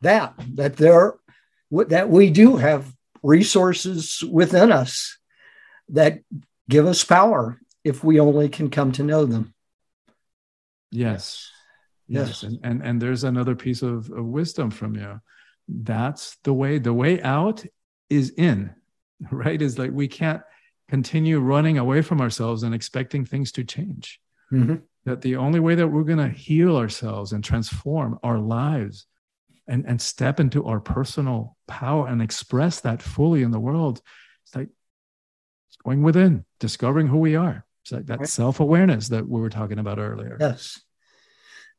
[0.01, 1.15] that, that there
[1.71, 5.17] that we do have resources within us
[5.89, 6.19] that
[6.69, 9.53] give us power if we only can come to know them.
[10.91, 11.49] Yes.
[12.07, 12.27] Yes.
[12.27, 12.43] yes.
[12.43, 15.19] And, and and there's another piece of, of wisdom from you.
[15.67, 17.65] That's the way, the way out
[18.09, 18.75] is in,
[19.31, 19.61] right?
[19.61, 20.41] Is like we can't
[20.89, 24.19] continue running away from ourselves and expecting things to change.
[24.51, 24.75] Mm-hmm.
[25.05, 29.05] That the only way that we're going to heal ourselves and transform our lives
[29.67, 34.01] and, and step into our personal power and express that fully in the world.
[34.45, 34.69] It's like
[35.69, 37.65] it's going within, discovering who we are.
[37.83, 40.37] It's like that self awareness that we were talking about earlier.
[40.39, 40.81] Yes.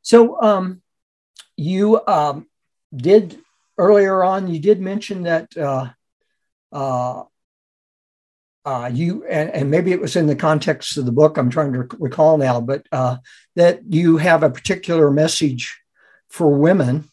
[0.02, 0.82] So um,
[1.56, 2.46] you um,
[2.94, 3.38] did
[3.78, 5.90] earlier on, you did mention that uh,
[6.72, 7.24] uh,
[8.64, 11.74] uh, you, and, and, maybe it was in the context of the book, I'm trying
[11.74, 13.18] to recall now, but uh,
[13.56, 15.78] that you have a particular message
[16.28, 17.10] for women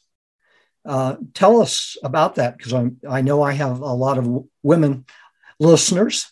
[0.86, 5.06] uh, tell us about that because I I know I have a lot of women
[5.60, 6.32] listeners.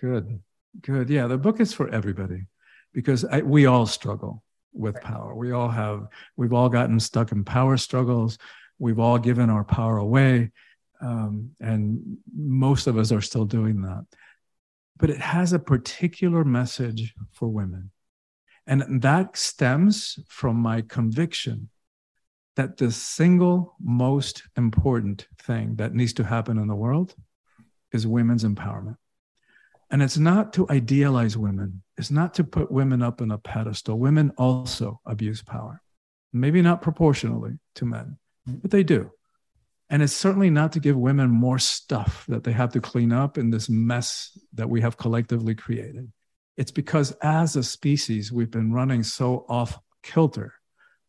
[0.00, 0.40] Good,
[0.82, 1.10] good.
[1.10, 2.46] Yeah, the book is for everybody
[2.92, 4.42] because I, we all struggle
[4.72, 5.34] with power.
[5.34, 6.08] We all have.
[6.36, 8.38] We've all gotten stuck in power struggles.
[8.78, 10.52] We've all given our power away,
[11.02, 14.06] um, and most of us are still doing that.
[14.98, 17.90] but it has a particular message for women.
[18.66, 21.70] And that stems from my conviction
[22.56, 27.14] that the single most important thing that needs to happen in the world
[27.92, 28.96] is women's empowerment.
[29.90, 33.98] And it's not to idealize women, it's not to put women up on a pedestal.
[33.98, 35.82] Women also abuse power,
[36.32, 39.10] maybe not proportionally to men, but they do.
[39.90, 43.36] And it's certainly not to give women more stuff that they have to clean up
[43.36, 46.12] in this mess that we have collectively created.
[46.56, 50.54] It's because as a species, we've been running so off kilter,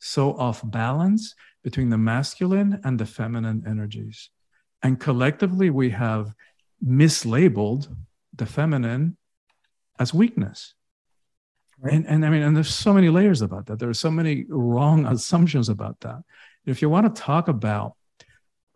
[0.02, 4.30] so off balance between the masculine and the feminine energies.
[4.82, 6.34] And collectively, we have
[6.84, 7.88] mislabeled
[8.36, 9.16] the feminine
[10.00, 10.74] as weakness.
[11.80, 11.94] Right.
[11.94, 13.80] And, and I mean, and there's so many layers about that.
[13.80, 16.24] There are so many wrong assumptions about that.
[16.66, 17.94] If you want to talk about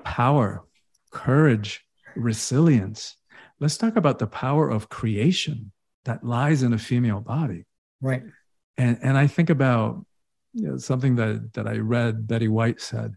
[0.03, 0.63] power,
[1.09, 1.84] courage,
[2.15, 3.15] resilience.
[3.59, 5.71] Let's talk about the power of creation
[6.03, 7.65] that lies in a female body.
[8.01, 8.23] Right.
[8.78, 10.05] And, and I think about
[10.56, 13.14] you know, something that, that I read Betty White said,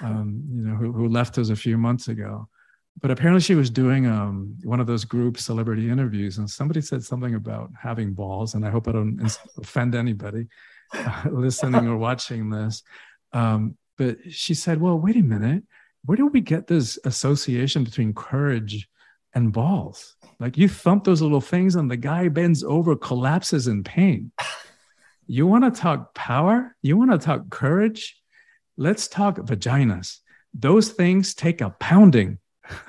[0.00, 2.48] um, you know, who, who left us a few months ago.
[3.00, 7.04] But apparently she was doing um, one of those group celebrity interviews, and somebody said
[7.04, 8.54] something about having balls.
[8.54, 9.20] And I hope I don't
[9.58, 10.46] offend anybody
[11.30, 12.82] listening or watching this.
[13.32, 15.62] Um, but she said, well, wait a minute
[16.04, 18.88] where do we get this association between courage
[19.34, 20.16] and balls?
[20.40, 24.32] Like you thump those little things and the guy bends over, collapses in pain.
[25.28, 26.74] You want to talk power?
[26.82, 28.20] You want to talk courage?
[28.76, 30.18] Let's talk vaginas.
[30.52, 32.38] Those things take a pounding.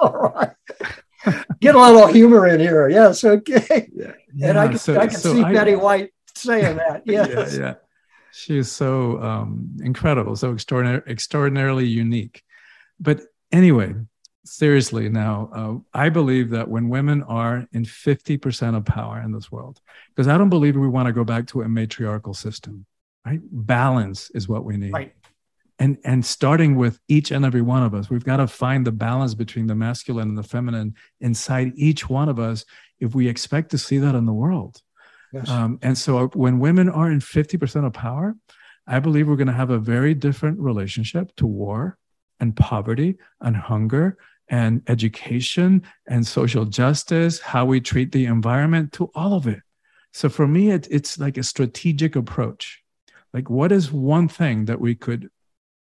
[0.00, 0.50] All right.
[1.60, 2.88] Get a little humor in here.
[2.88, 3.24] Yes.
[3.24, 3.88] Okay.
[3.94, 7.02] Yeah, and I can, so, I can so see I, Betty White saying that.
[7.06, 7.54] Yes.
[7.56, 7.60] Yeah.
[7.60, 7.74] Yeah
[8.32, 12.42] she is so um, incredible, so extraordinary, extraordinarily unique.
[12.98, 13.20] But
[13.52, 13.94] anyway,
[14.44, 19.50] seriously, now uh, I believe that when women are in 50% of power in this
[19.50, 19.80] world,
[20.14, 22.86] because I don't believe we want to go back to a matriarchal system,
[23.24, 23.40] right?
[23.42, 24.92] Balance is what we need.
[24.92, 25.14] Right.
[25.78, 28.92] And, and starting with each and every one of us, we've got to find the
[28.92, 32.64] balance between the masculine and the feminine inside each one of us
[33.00, 34.80] if we expect to see that in the world.
[35.32, 35.48] Yes.
[35.48, 38.36] Um, and so when women are in 50% of power,
[38.86, 41.98] I believe we're going to have a very different relationship to war
[42.38, 44.18] and poverty and hunger
[44.48, 49.60] and education and social justice, how we treat the environment, to all of it.
[50.12, 52.82] So for me, it, it's like a strategic approach.
[53.32, 55.30] Like, what is one thing that we could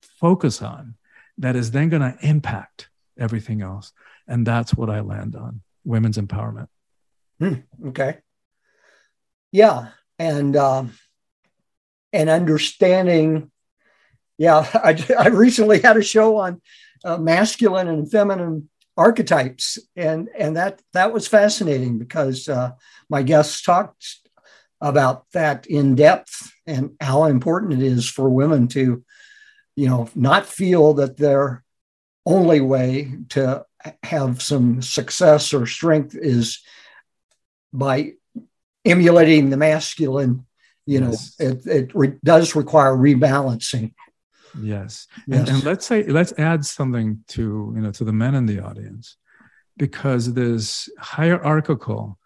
[0.01, 0.95] focus on
[1.38, 2.89] that is then going to impact
[3.20, 3.91] everything else?
[4.28, 6.68] And that's what I land on women's empowerment.
[7.39, 7.55] Hmm,
[7.88, 8.20] okay
[9.51, 10.93] yeah and um,
[12.14, 13.51] and understanding
[14.38, 16.62] yeah I, I recently had a show on
[17.04, 22.72] uh, masculine and feminine archetypes and and that that was fascinating because uh,
[23.10, 24.20] my guests talked
[24.82, 29.04] about that in depth and how important it is for women to
[29.76, 31.64] you know not feel that their
[32.26, 33.66] only way to
[34.04, 36.60] have some success or strength is
[37.74, 38.12] by
[38.84, 40.45] emulating the masculine
[40.86, 41.36] you know yes.
[41.39, 43.93] it, it re- does require rebalancing
[44.60, 45.39] yes, yes.
[45.39, 48.60] And, and, let's say let's add something to you know to the men in the
[48.60, 49.18] audience
[49.78, 52.18] because this hierarchical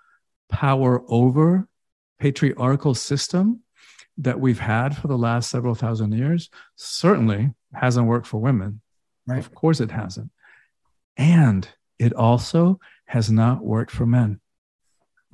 [0.50, 1.68] power over
[2.20, 3.62] patriarchal system
[4.18, 8.82] that we've had for the last several thousand years certainly hasn't worked for women
[9.28, 10.32] right of course it hasn't
[11.18, 11.68] and
[12.00, 14.40] it also has not worked for men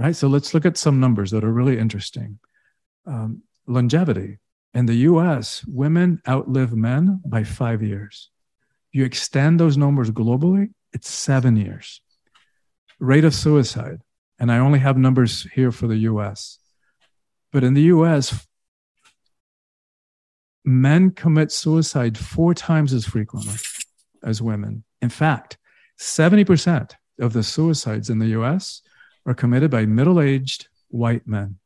[0.02, 0.16] right?
[0.16, 2.40] So let's look at some numbers that are really interesting.
[3.06, 4.40] Um, longevity.
[4.74, 8.30] In the US, women outlive men by five years.
[8.92, 12.02] You extend those numbers globally, it's seven years.
[13.00, 14.02] Rate of suicide,
[14.40, 16.60] and I only have numbers here for the US.
[17.52, 18.48] But in the US,
[20.64, 23.56] men commit suicide four times as frequently
[24.24, 24.84] as women.
[25.02, 25.58] In fact,
[26.00, 28.82] 70% of the suicides in the US
[29.26, 31.58] are committed by middle aged white men,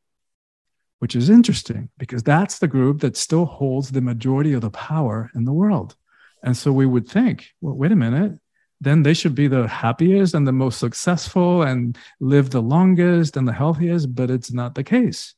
[0.98, 5.30] which is interesting because that's the group that still holds the majority of the power
[5.34, 5.94] in the world.
[6.42, 8.38] And so we would think, well, wait a minute,
[8.80, 13.48] then they should be the happiest and the most successful and live the longest and
[13.48, 15.34] the healthiest, but it's not the case.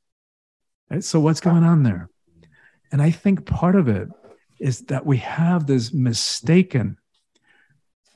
[0.91, 1.05] Right?
[1.05, 2.11] So, what's going on there?
[2.91, 4.09] And I think part of it
[4.59, 6.99] is that we have this mistaken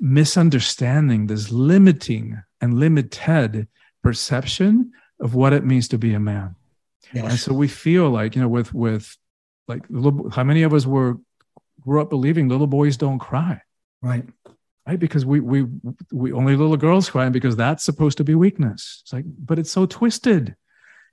[0.00, 3.68] misunderstanding, this limiting and limited
[4.02, 4.90] perception
[5.20, 6.56] of what it means to be a man.
[7.14, 9.16] And so we feel like, you know, with with
[9.68, 11.18] like little, how many of us were
[11.80, 13.60] grew up believing little boys don't cry.
[14.00, 14.24] Right.
[14.86, 14.98] right?
[14.98, 15.66] Because we we
[16.10, 19.02] we only little girls crying because that's supposed to be weakness.
[19.02, 20.56] It's like, but it's so twisted.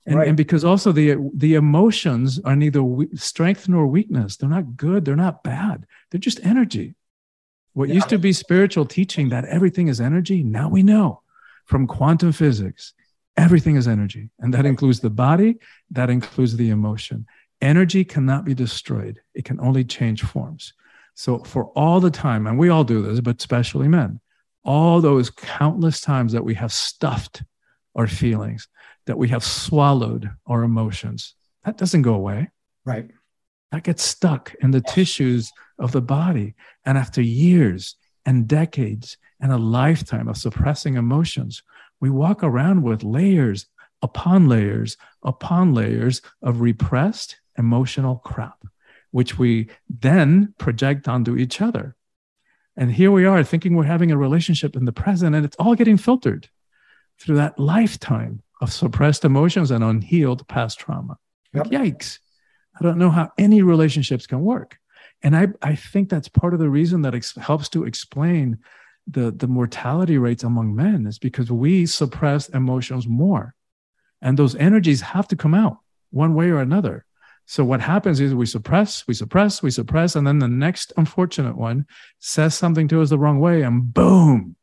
[0.06, 0.28] And, right.
[0.28, 2.82] and because also the the emotions are neither
[3.14, 4.36] strength nor weakness.
[4.36, 5.04] They're not good.
[5.04, 5.86] They're not bad.
[6.10, 6.94] They're just energy.
[7.74, 7.96] What yeah.
[7.96, 11.22] used to be spiritual teaching that everything is energy, now we know
[11.66, 12.94] from quantum physics,
[13.40, 14.30] everything is energy.
[14.38, 15.58] And that includes the body,
[15.90, 17.26] that includes the emotion.
[17.60, 20.72] Energy cannot be destroyed, it can only change forms.
[21.14, 24.20] So, for all the time, and we all do this, but especially men,
[24.64, 27.42] all those countless times that we have stuffed
[27.94, 28.68] our feelings,
[29.06, 31.34] that we have swallowed our emotions,
[31.64, 32.48] that doesn't go away.
[32.84, 33.10] Right.
[33.72, 36.54] That gets stuck in the tissues of the body.
[36.84, 41.62] And after years and decades and a lifetime of suppressing emotions,
[42.00, 43.66] we walk around with layers
[44.02, 48.64] upon layers upon layers of repressed emotional crap,
[49.10, 51.94] which we then project onto each other.
[52.76, 55.74] And here we are thinking we're having a relationship in the present, and it's all
[55.74, 56.48] getting filtered
[57.18, 61.18] through that lifetime of suppressed emotions and unhealed past trauma.
[61.52, 61.66] Yep.
[61.66, 62.18] Yikes.
[62.78, 64.78] I don't know how any relationships can work.
[65.22, 68.58] And I, I think that's part of the reason that ex- helps to explain
[69.10, 73.54] the, the mortality rates among men is because we suppress emotions more.
[74.22, 75.78] And those energies have to come out
[76.10, 77.04] one way or another.
[77.46, 81.56] So what happens is we suppress, we suppress, we suppress, and then the next unfortunate
[81.56, 81.86] one
[82.20, 84.54] says something to us the wrong way, and boom,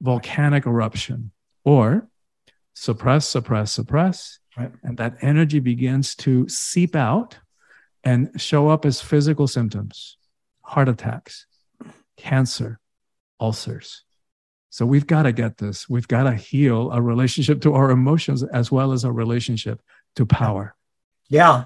[0.00, 1.30] volcanic eruption.
[1.64, 2.08] Or
[2.74, 4.72] suppress, suppress, suppress, right.
[4.82, 7.38] and that energy begins to seep out
[8.04, 10.18] and show up as physical symptoms
[10.64, 11.46] heart attacks,
[12.16, 12.78] cancer,
[13.42, 14.04] ulcers.
[14.70, 15.88] So we've got to get this.
[15.88, 19.82] We've got to heal our relationship to our emotions as well as our relationship
[20.16, 20.74] to power.
[21.28, 21.64] Yeah.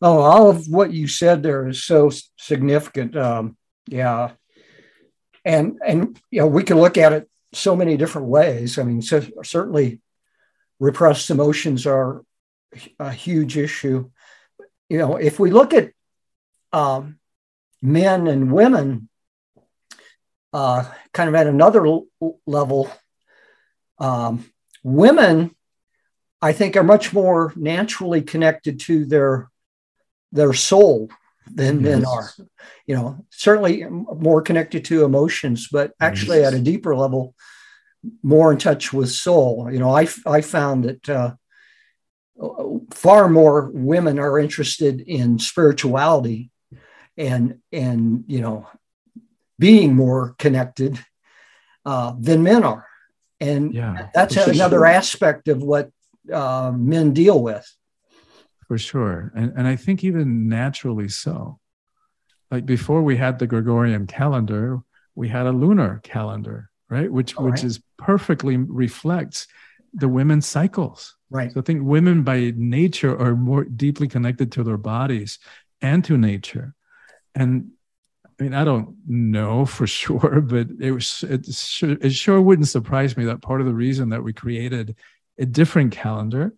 [0.00, 3.16] Oh, all of what you said there is so significant.
[3.16, 3.56] Um,
[3.88, 4.32] yeah.
[5.44, 8.78] And, and, you know, we can look at it so many different ways.
[8.78, 10.00] I mean, so certainly
[10.78, 12.24] repressed emotions are
[12.98, 14.10] a huge issue
[14.88, 15.90] you know, if we look at
[16.72, 17.18] um,
[17.82, 19.08] men and women
[20.56, 22.06] uh, kind of at another l-
[22.46, 22.90] level,
[23.98, 24.50] um,
[24.82, 25.54] women,
[26.40, 29.50] I think, are much more naturally connected to their
[30.32, 31.10] their soul
[31.46, 31.84] than yes.
[31.84, 32.30] men are.
[32.86, 36.54] You know, certainly more connected to emotions, but actually yes.
[36.54, 37.34] at a deeper level,
[38.22, 39.68] more in touch with soul.
[39.70, 41.08] You know, I I found that.
[41.08, 41.34] Uh,
[42.90, 46.50] far more women are interested in spirituality
[47.16, 48.66] and and you know
[49.58, 50.98] being more connected
[51.84, 52.86] uh, than men are
[53.40, 54.86] and yeah, that's another sure.
[54.86, 55.90] aspect of what
[56.32, 57.66] uh, men deal with
[58.66, 61.58] for sure and, and i think even naturally so
[62.50, 64.80] like before we had the gregorian calendar
[65.14, 67.64] we had a lunar calendar right which All which right.
[67.64, 69.46] is perfectly reflects
[69.96, 71.16] the women's cycles.
[71.30, 71.50] Right.
[71.50, 75.38] So I think women by nature are more deeply connected to their bodies
[75.80, 76.74] and to nature.
[77.34, 77.72] And
[78.38, 82.68] I mean, I don't know for sure, but it was it sure, it sure wouldn't
[82.68, 84.96] surprise me that part of the reason that we created
[85.38, 86.54] a different calendar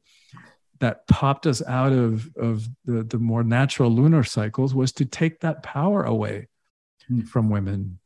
[0.81, 5.41] that popped us out of of the, the more natural lunar cycles was to take
[5.41, 6.47] that power away
[7.27, 7.99] from women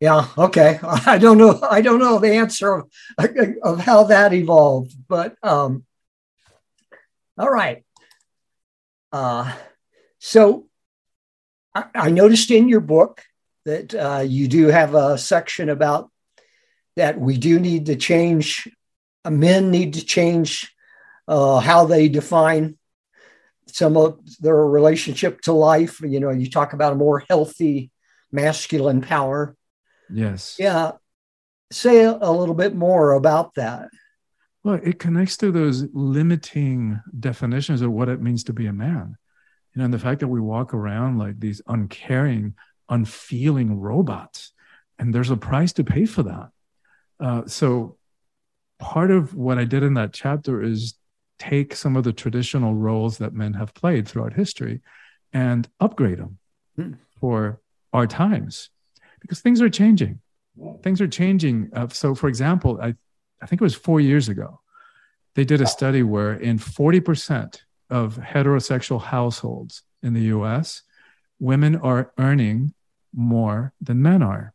[0.00, 0.28] yeah.
[0.36, 0.78] Okay.
[0.82, 1.58] I don't know.
[1.62, 2.90] I don't know the answer of,
[3.62, 5.84] of how that evolved, but um,
[7.38, 7.84] all right.
[9.12, 9.50] Uh,
[10.18, 10.66] so
[11.74, 13.22] I, I noticed in your book
[13.64, 16.10] that uh, you do have a section about
[16.96, 18.68] that we do need to change.
[19.24, 20.72] Uh, men need to change
[21.26, 22.76] uh, how they define
[23.66, 26.00] some of their relationship to life.
[26.00, 27.90] You know, you talk about a more healthy
[28.30, 29.56] masculine power
[30.10, 30.56] Yes.
[30.58, 30.92] Yeah.
[31.70, 33.88] Say a little bit more about that.
[34.62, 39.16] Well, it connects to those limiting definitions of what it means to be a man.
[39.74, 42.54] You know, and the fact that we walk around like these uncaring,
[42.88, 44.52] unfeeling robots,
[44.98, 46.50] and there's a price to pay for that.
[47.18, 47.96] Uh, so,
[48.78, 50.94] part of what I did in that chapter is
[51.38, 54.80] take some of the traditional roles that men have played throughout history
[55.32, 56.38] and upgrade them
[56.76, 56.92] hmm.
[57.20, 57.60] for
[57.92, 58.70] our times
[59.20, 60.20] because things are changing.
[60.82, 61.70] Things are changing.
[61.74, 62.94] Uh, so, for example, I,
[63.42, 64.60] I think it was four years ago,
[65.34, 67.58] they did a study where in 40%
[67.90, 70.82] of heterosexual households in the US,
[71.38, 72.74] women are earning
[73.12, 74.52] more than men are.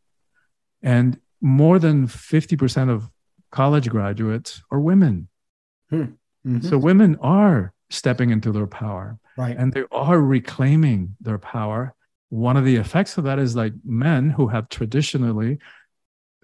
[0.82, 3.10] And more than 50% of
[3.50, 5.28] college graduates are women.
[5.88, 6.02] Hmm.
[6.46, 6.60] Mm-hmm.
[6.60, 9.18] So women are stepping into their power.
[9.36, 9.56] Right.
[9.56, 11.94] And they are reclaiming their power
[12.30, 15.58] one of the effects of that is like men who have traditionally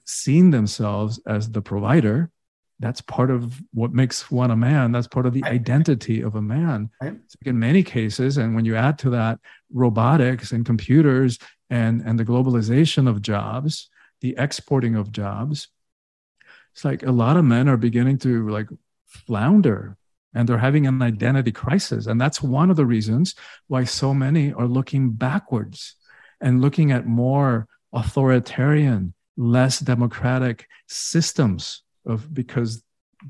[0.05, 2.31] seen themselves as the provider
[2.79, 4.93] that's part of what makes one a man.
[4.93, 6.91] That's part of the identity of a man.
[7.01, 7.17] Right.
[7.45, 9.39] in many cases and when you add to that
[9.73, 11.39] robotics and computers
[11.71, 13.89] and and the globalization of jobs
[14.21, 15.69] the exporting of jobs
[16.77, 18.69] it's like a lot of men are beginning to like
[19.07, 19.97] flounder
[20.35, 22.07] and they're having an identity crisis.
[22.07, 23.35] And that's one of the reasons
[23.69, 25.95] why so many are looking backwards
[26.43, 32.83] and looking at more authoritarian less democratic systems of because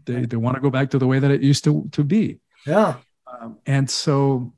[0.05, 2.41] they, they want to go back to the way that it used to, to be.
[2.66, 2.97] Yeah.
[3.27, 4.53] Um, and so,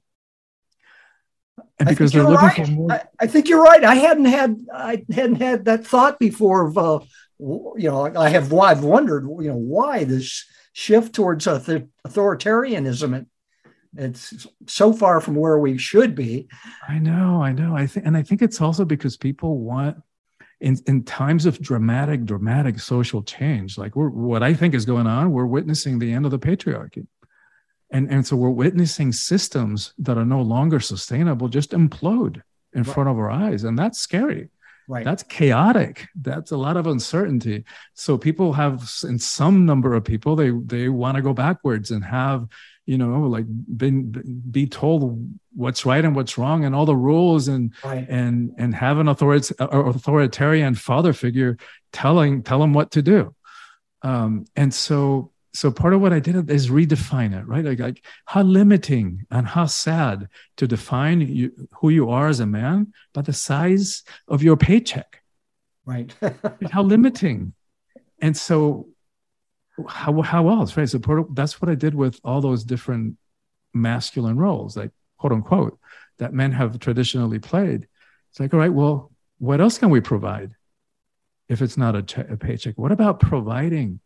[1.79, 2.67] and because they're looking right.
[2.67, 2.93] for more.
[2.93, 3.85] I, I, think you're right.
[3.85, 6.67] I hadn't had I hadn't had that thought before.
[6.67, 6.99] Of uh,
[7.39, 13.27] you know, I have I've wondered you know why this shift towards authoritarianism.
[13.97, 16.49] it's so far from where we should be.
[16.89, 17.77] I know, I know.
[17.77, 19.99] I think, and I think it's also because people want
[20.61, 25.33] in, in times of dramatic, dramatic social change, like what I think is going on,
[25.33, 27.07] we're witnessing the end of the patriarchy.
[27.91, 32.43] And, and so we're witnessing systems that are no longer sustainable just implode
[32.75, 32.95] in right.
[32.95, 33.65] front of our eyes.
[33.65, 34.51] And that's scary.
[34.89, 35.05] Right.
[35.05, 36.07] That's chaotic.
[36.15, 37.65] That's a lot of uncertainty.
[37.95, 42.03] So people have, in some number of people, they they want to go backwards and
[42.03, 42.49] have
[42.89, 43.45] you know like
[43.77, 44.11] been
[44.51, 48.07] be told what's right and what's wrong and all the rules and right.
[48.09, 51.59] and and have an authority, authoritarian father figure
[51.93, 53.35] telling tell them what to do.
[54.01, 57.65] Um, and so so part of what i did is redefine it right?
[57.65, 62.47] Like, like how limiting and how sad to define you, who you are as a
[62.47, 65.23] man by the size of your paycheck.
[65.85, 66.15] Right.
[66.71, 67.55] How limiting.
[68.21, 68.89] And so
[69.89, 70.89] how how else, right?
[70.89, 70.99] So
[71.33, 73.17] that's what I did with all those different
[73.75, 75.79] masculine roles, like quote unquote,
[76.19, 77.87] that men have traditionally played.
[78.31, 80.55] It's like, all right, well, what else can we provide
[81.49, 82.77] if it's not a, a paycheck?
[82.77, 84.01] What about providing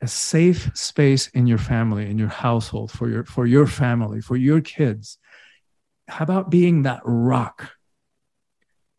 [0.00, 4.36] a safe space in your family, in your household, for your for your family, for
[4.36, 5.18] your kids?
[6.08, 7.70] How about being that rock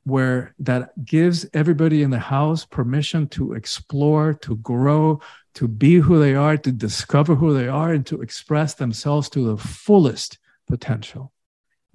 [0.03, 5.21] where that gives everybody in the house permission to explore, to grow,
[5.55, 9.45] to be who they are, to discover who they are, and to express themselves to
[9.45, 10.37] the fullest
[10.67, 11.31] potential.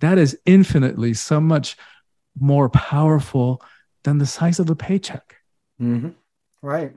[0.00, 1.76] That is infinitely so much
[2.38, 3.62] more powerful
[4.04, 5.36] than the size of a paycheck.
[5.80, 6.10] Mm-hmm.
[6.60, 6.92] Right.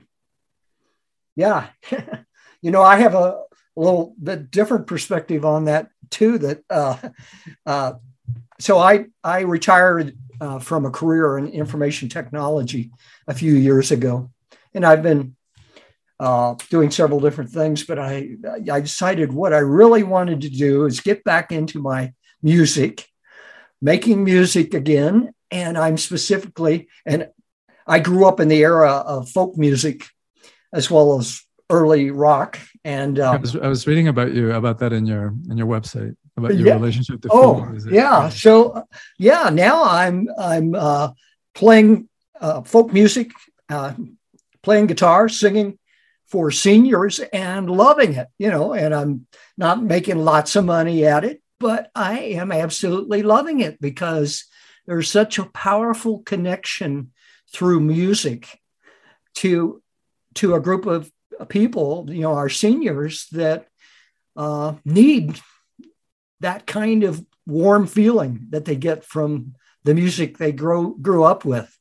[1.34, 1.68] Yeah.
[2.60, 3.42] you know, I have a,
[3.76, 6.38] little bit different perspective on that too.
[6.38, 6.96] That uh,
[7.66, 7.92] uh,
[8.58, 12.90] so I I retired uh, from a career in information technology
[13.26, 14.30] a few years ago,
[14.74, 15.36] and I've been
[16.20, 18.36] uh, doing several different things, but I,
[18.70, 22.12] I decided what I really wanted to do is get back into my
[22.42, 23.08] music,
[23.80, 25.32] making music again.
[25.50, 27.28] And I'm specifically, and
[27.86, 30.04] I grew up in the era of folk music
[30.74, 32.58] as well as early rock.
[32.84, 35.66] And uh, I, was, I was reading about you about that in your in your
[35.66, 36.74] website about your yeah.
[36.74, 37.92] relationship to oh, music.
[37.92, 38.28] Yeah.
[38.28, 38.84] So
[39.18, 41.12] yeah, now I'm I'm uh,
[41.54, 42.08] playing
[42.40, 43.30] uh, folk music,
[43.68, 43.94] uh,
[44.62, 45.78] playing guitar, singing,
[46.30, 49.26] for seniors and loving it, you know, and I'm
[49.58, 54.44] not making lots of money at it, but I am absolutely loving it because
[54.86, 57.10] there's such a powerful connection
[57.52, 58.60] through music
[59.36, 59.82] to
[60.34, 61.10] to a group of
[61.48, 63.66] people, you know, our seniors that
[64.36, 65.40] uh, need
[66.38, 71.44] that kind of warm feeling that they get from the music they grow grew up
[71.44, 71.76] with.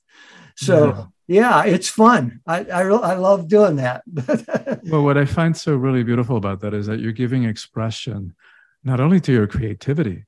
[0.55, 2.41] So yeah it's fun.
[2.45, 4.03] I, I, I love doing that.
[4.85, 8.35] well, what I find so really beautiful about that is that you're giving expression
[8.83, 10.25] not only to your creativity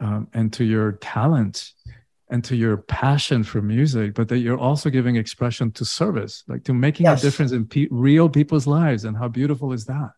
[0.00, 1.72] um, and to your talent
[2.30, 6.64] and to your passion for music, but that you're also giving expression to service, like
[6.64, 7.20] to making yes.
[7.20, 9.04] a difference in pe- real people's lives.
[9.04, 10.10] And how beautiful is that?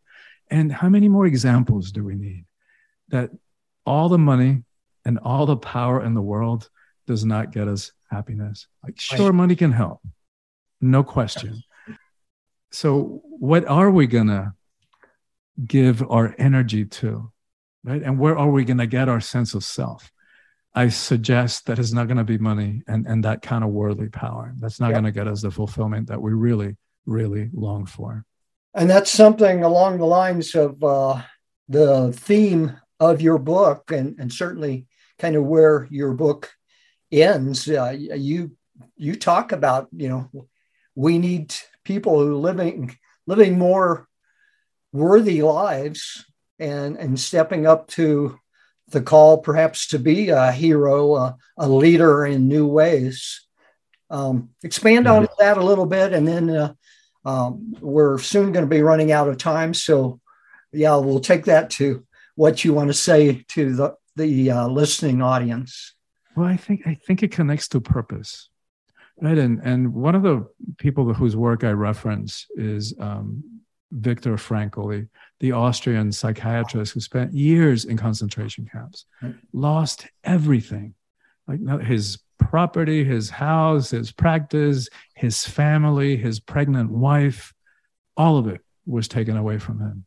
[0.51, 2.45] And how many more examples do we need
[3.09, 3.31] that
[3.87, 4.65] all the money
[5.05, 6.69] and all the power in the world
[7.11, 8.69] does not get us happiness.
[8.85, 10.01] Like, sure, money can help,
[10.81, 11.61] no question.
[12.71, 14.55] So, what are we gonna
[15.67, 17.33] give our energy to,
[17.83, 18.01] right?
[18.01, 20.13] And where are we gonna get our sense of self?
[20.73, 24.09] I suggest that it's not going to be money and, and that kind of worldly
[24.09, 24.55] power.
[24.61, 28.25] That's not going to get us the fulfillment that we really, really long for.
[28.73, 31.23] And that's something along the lines of uh,
[31.69, 34.87] the theme of your book, and, and certainly
[35.19, 36.53] kind of where your book
[37.13, 38.57] ends, uh, you
[38.97, 40.47] you talk about you know
[40.95, 41.55] we need
[41.85, 42.97] people who living
[43.27, 44.09] living more
[44.93, 46.25] worthy lives
[46.59, 48.39] and and stepping up to
[48.91, 53.47] the call perhaps to be a hero, a, a leader in new ways.
[54.11, 56.73] Um, expand on that a little bit, and then uh,
[57.25, 59.73] um, we're soon going to be running out of time.
[59.73, 60.21] So,
[60.73, 62.05] yeah, we'll take that to
[62.35, 65.95] what you want to say to the the uh, listening audience.
[66.37, 68.49] Well, I think I think it connects to purpose,
[69.21, 69.39] right?
[69.39, 70.47] And and one of the
[70.79, 73.43] people whose work I reference is um,
[73.93, 75.09] Viktor Frankl,
[75.41, 79.05] the, Austrian psychiatrist who spent years in concentration camps,
[79.53, 80.95] lost everything,
[81.49, 87.53] like his property, his house, his practice, his family, his pregnant wife,
[88.17, 90.05] all of it was taken away from him.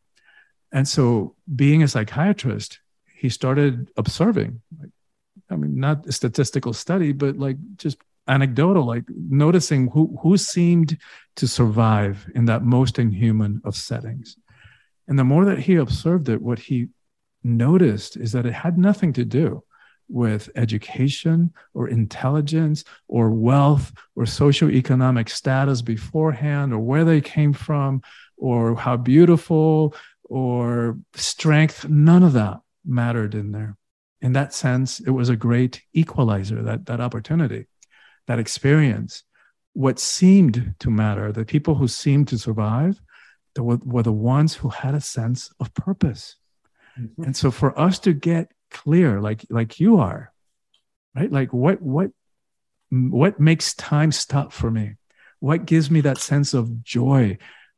[0.72, 2.80] And so, being a psychiatrist,
[3.16, 4.90] he started observing, like,
[5.54, 7.98] I mean, not a statistical study, but like just
[8.28, 10.98] anecdotal, like noticing who, who seemed
[11.36, 14.38] to survive in that most inhuman of settings.
[15.08, 16.88] And the more that he observed it, what he
[17.44, 19.64] noticed is that it had nothing to do
[20.10, 28.02] with education or intelligence or wealth or socioeconomic status beforehand or where they came from
[28.38, 29.94] or how beautiful
[30.24, 31.88] or strength.
[31.88, 33.78] None of that mattered in there.
[34.24, 37.68] In that sense, it was a great equalizer, that, that opportunity,
[38.26, 39.24] that experience.
[39.74, 43.00] What seemed to matter, the people who seemed to survive,
[43.56, 46.38] were, were the ones who had a sense of purpose.
[47.00, 47.24] Mm-hmm.
[47.24, 50.34] And so for us to get clear like like you are
[51.16, 52.10] right like what what
[52.90, 54.96] what makes time stop for me
[55.40, 57.38] what gives me that sense of joy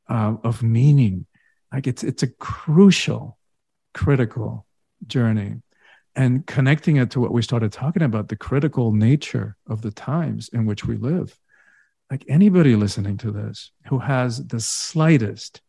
[0.09, 1.25] uh, of meaning
[1.71, 3.37] like it's it's a crucial
[3.93, 4.65] critical
[5.05, 5.55] journey
[6.15, 10.49] and connecting it to what we started talking about the critical nature of the times
[10.49, 11.37] in which we live
[12.11, 15.61] like anybody listening to this who has the slightest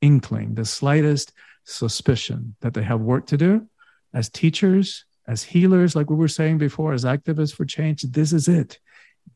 [0.00, 1.32] inkling the slightest
[1.64, 3.66] suspicion that they have work to do
[4.14, 8.48] as teachers, as healers, like we were saying before, as activists for change, this is
[8.48, 8.78] it.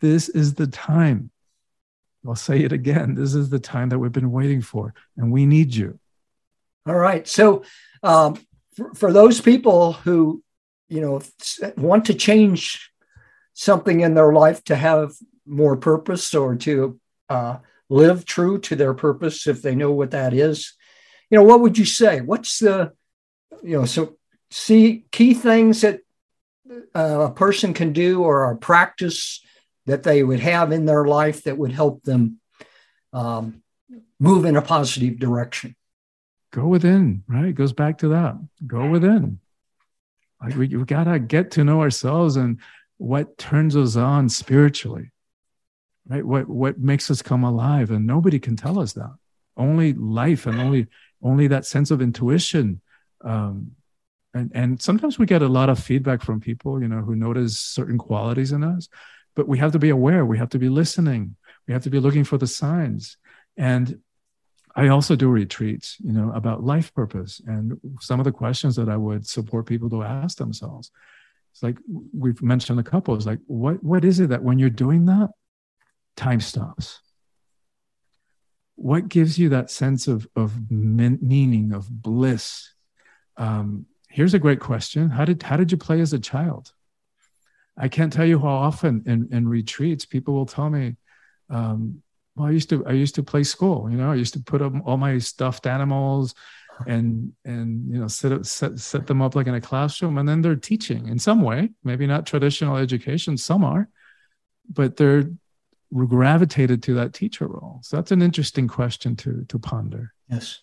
[0.00, 1.30] This is the time.
[2.26, 3.14] I'll say it again.
[3.14, 5.98] This is the time that we've been waiting for, and we need you.
[6.86, 7.26] All right.
[7.26, 7.62] So,
[8.02, 8.38] um,
[8.74, 10.42] for, for those people who,
[10.88, 11.20] you know,
[11.76, 12.90] want to change
[13.54, 15.12] something in their life to have
[15.46, 17.58] more purpose or to uh,
[17.88, 20.74] live true to their purpose, if they know what that is,
[21.30, 22.20] you know, what would you say?
[22.20, 22.92] What's the,
[23.62, 24.16] you know, so
[24.50, 26.00] see key things that
[26.94, 29.44] uh, a person can do or a practice
[29.86, 32.40] that they would have in their life that would help them
[33.12, 33.62] um,
[34.18, 35.74] move in a positive direction?
[36.52, 37.46] Go within right?
[37.46, 38.36] It goes back to that.
[38.66, 39.40] Go within
[40.40, 42.60] like we, we gotta get to know ourselves and
[42.98, 45.10] what turns us on spiritually
[46.08, 46.24] right?
[46.24, 49.12] What what makes us come alive and nobody can tell us that.
[49.56, 50.86] Only life and only
[51.20, 52.80] only that sense of intuition
[53.24, 53.72] um,
[54.34, 57.58] and and sometimes we get a lot of feedback from people you know who notice
[57.58, 58.88] certain qualities in us
[59.34, 61.34] but we have to be aware we have to be listening
[61.66, 63.16] we have to be looking for the signs.
[63.56, 64.00] And
[64.76, 68.88] i also do retreats you know about life purpose and some of the questions that
[68.88, 70.90] i would support people to ask themselves.
[71.56, 71.78] It's like
[72.12, 73.14] we've mentioned a couple.
[73.14, 75.30] It's like what what is it that when you're doing that
[76.14, 77.00] time stops?
[78.74, 82.74] What gives you that sense of of meaning of bliss?
[83.38, 85.08] Um, here's a great question.
[85.08, 86.74] How did how did you play as a child?
[87.74, 90.96] I can't tell you how often in, in retreats people will tell me
[91.48, 92.02] um,
[92.36, 94.62] well i used to i used to play school you know i used to put
[94.62, 96.34] up all my stuffed animals
[96.86, 100.18] and and you know set, set set them up like in a classroom.
[100.18, 103.88] And then they're teaching in some way maybe not traditional education some are
[104.68, 105.30] but they're
[105.92, 107.78] gravitated to that teacher role.
[107.82, 110.12] So that's an interesting question to to ponder.
[110.28, 110.60] Yes.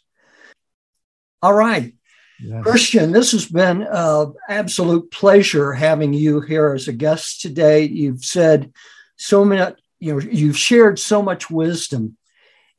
[1.41, 1.93] All right.
[2.39, 2.63] Yes.
[2.63, 7.85] Christian, this has been an absolute pleasure having you here as a guest today.
[7.85, 8.73] You've said
[9.17, 9.73] so many,
[10.03, 12.17] you know, you've shared so much wisdom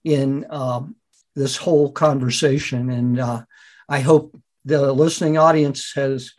[0.05, 0.95] in um,
[1.35, 3.43] this whole conversation, and uh,
[3.89, 6.35] I hope the listening audience has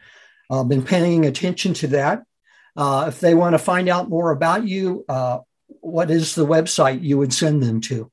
[0.52, 2.24] uh, been paying attention to that.
[2.76, 5.40] Uh, if they want to find out more about you, uh,
[5.82, 8.12] what is the website you would send them to?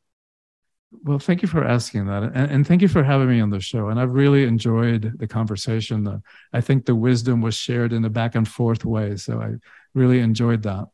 [1.04, 2.22] Well, thank you for asking that.
[2.22, 3.88] And, and, thank you for having me on the show.
[3.88, 6.22] And I've really enjoyed the conversation.
[6.52, 9.16] I think the wisdom was shared in a back and forth way.
[9.16, 9.54] So I
[9.94, 10.86] really enjoyed that.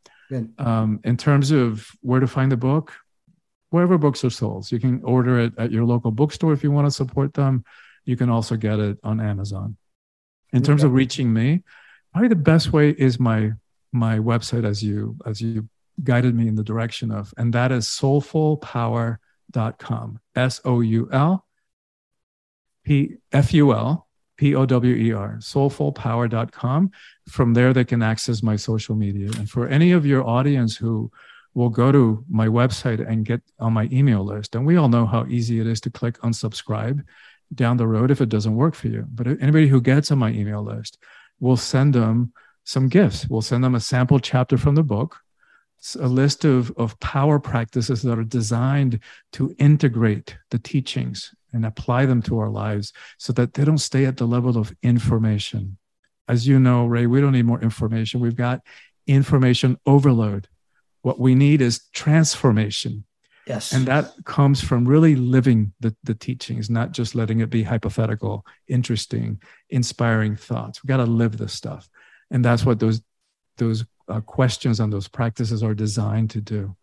[0.57, 2.93] Um, in terms of where to find the book,
[3.69, 6.87] wherever books are sold, you can order it at your local bookstore if you want
[6.87, 7.63] to support them.
[8.05, 9.77] You can also get it on Amazon.
[10.53, 10.87] In terms okay.
[10.87, 11.63] of reaching me,
[12.11, 13.51] probably the best way is my
[13.91, 15.67] my website as you as you
[16.03, 20.19] guided me in the direction of, and that is soulfulpower.com.
[20.35, 21.45] S O U L
[22.83, 24.08] P F U L
[24.39, 26.91] P O W E R, soulfulpower.com.
[27.27, 29.29] From there, they can access my social media.
[29.37, 31.11] And for any of your audience who
[31.53, 35.05] will go to my website and get on my email list, and we all know
[35.05, 37.03] how easy it is to click unsubscribe
[37.53, 39.05] down the road if it doesn't work for you.
[39.09, 40.99] But anybody who gets on my email list,
[41.41, 42.31] we'll send them
[42.63, 43.27] some gifts.
[43.27, 45.17] We'll send them a sample chapter from the book,
[45.99, 48.99] a list of, of power practices that are designed
[49.33, 54.05] to integrate the teachings and apply them to our lives so that they don't stay
[54.05, 55.77] at the level of information.
[56.27, 58.19] As you know, Ray, we don't need more information.
[58.19, 58.61] We've got
[59.07, 60.47] information overload.
[61.01, 63.05] What we need is transformation.
[63.47, 63.71] Yes.
[63.71, 68.45] And that comes from really living the, the teachings, not just letting it be hypothetical,
[68.67, 70.83] interesting, inspiring thoughts.
[70.83, 71.89] We've got to live this stuff.
[72.29, 73.01] And that's what those,
[73.57, 76.75] those uh, questions on those practices are designed to do.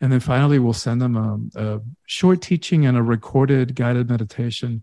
[0.00, 4.82] And then finally, we'll send them a, a, short teaching and a recorded guided meditation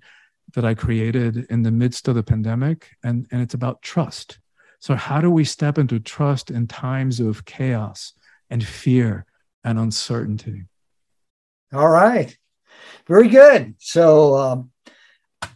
[0.54, 2.90] that I created in the midst of the pandemic.
[3.04, 4.40] And, and it's about trust.
[4.80, 8.14] So, how do we step into trust in times of chaos
[8.50, 9.26] and fear
[9.64, 10.66] and uncertainty?
[11.74, 12.38] All right.
[13.08, 13.74] Very good.
[13.80, 14.72] So, um,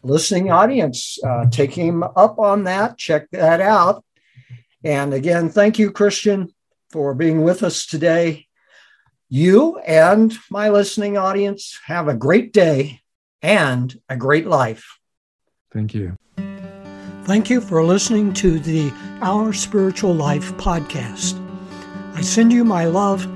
[0.01, 2.97] listening audience, uh, take him up on that.
[2.97, 4.03] Check that out.
[4.83, 6.53] And again, thank you, Christian,
[6.89, 8.47] for being with us today.
[9.29, 13.01] You and my listening audience have a great day
[13.41, 14.97] and a great life.
[15.71, 16.15] Thank you.
[17.23, 21.39] Thank you for listening to the Our Spiritual Life podcast.
[22.15, 23.27] I send you my love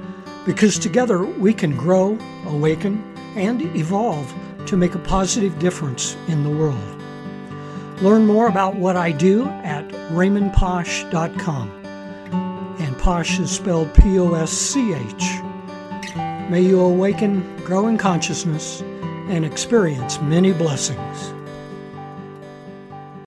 [0.45, 3.01] because together we can grow, awaken,
[3.35, 4.33] and evolve
[4.65, 7.01] to make a positive difference in the world.
[8.01, 11.69] Learn more about what I do at raymondposch.com.
[12.79, 15.41] And Posch is spelled P O S C H.
[16.49, 18.81] May you awaken, grow in consciousness,
[19.29, 21.34] and experience many blessings.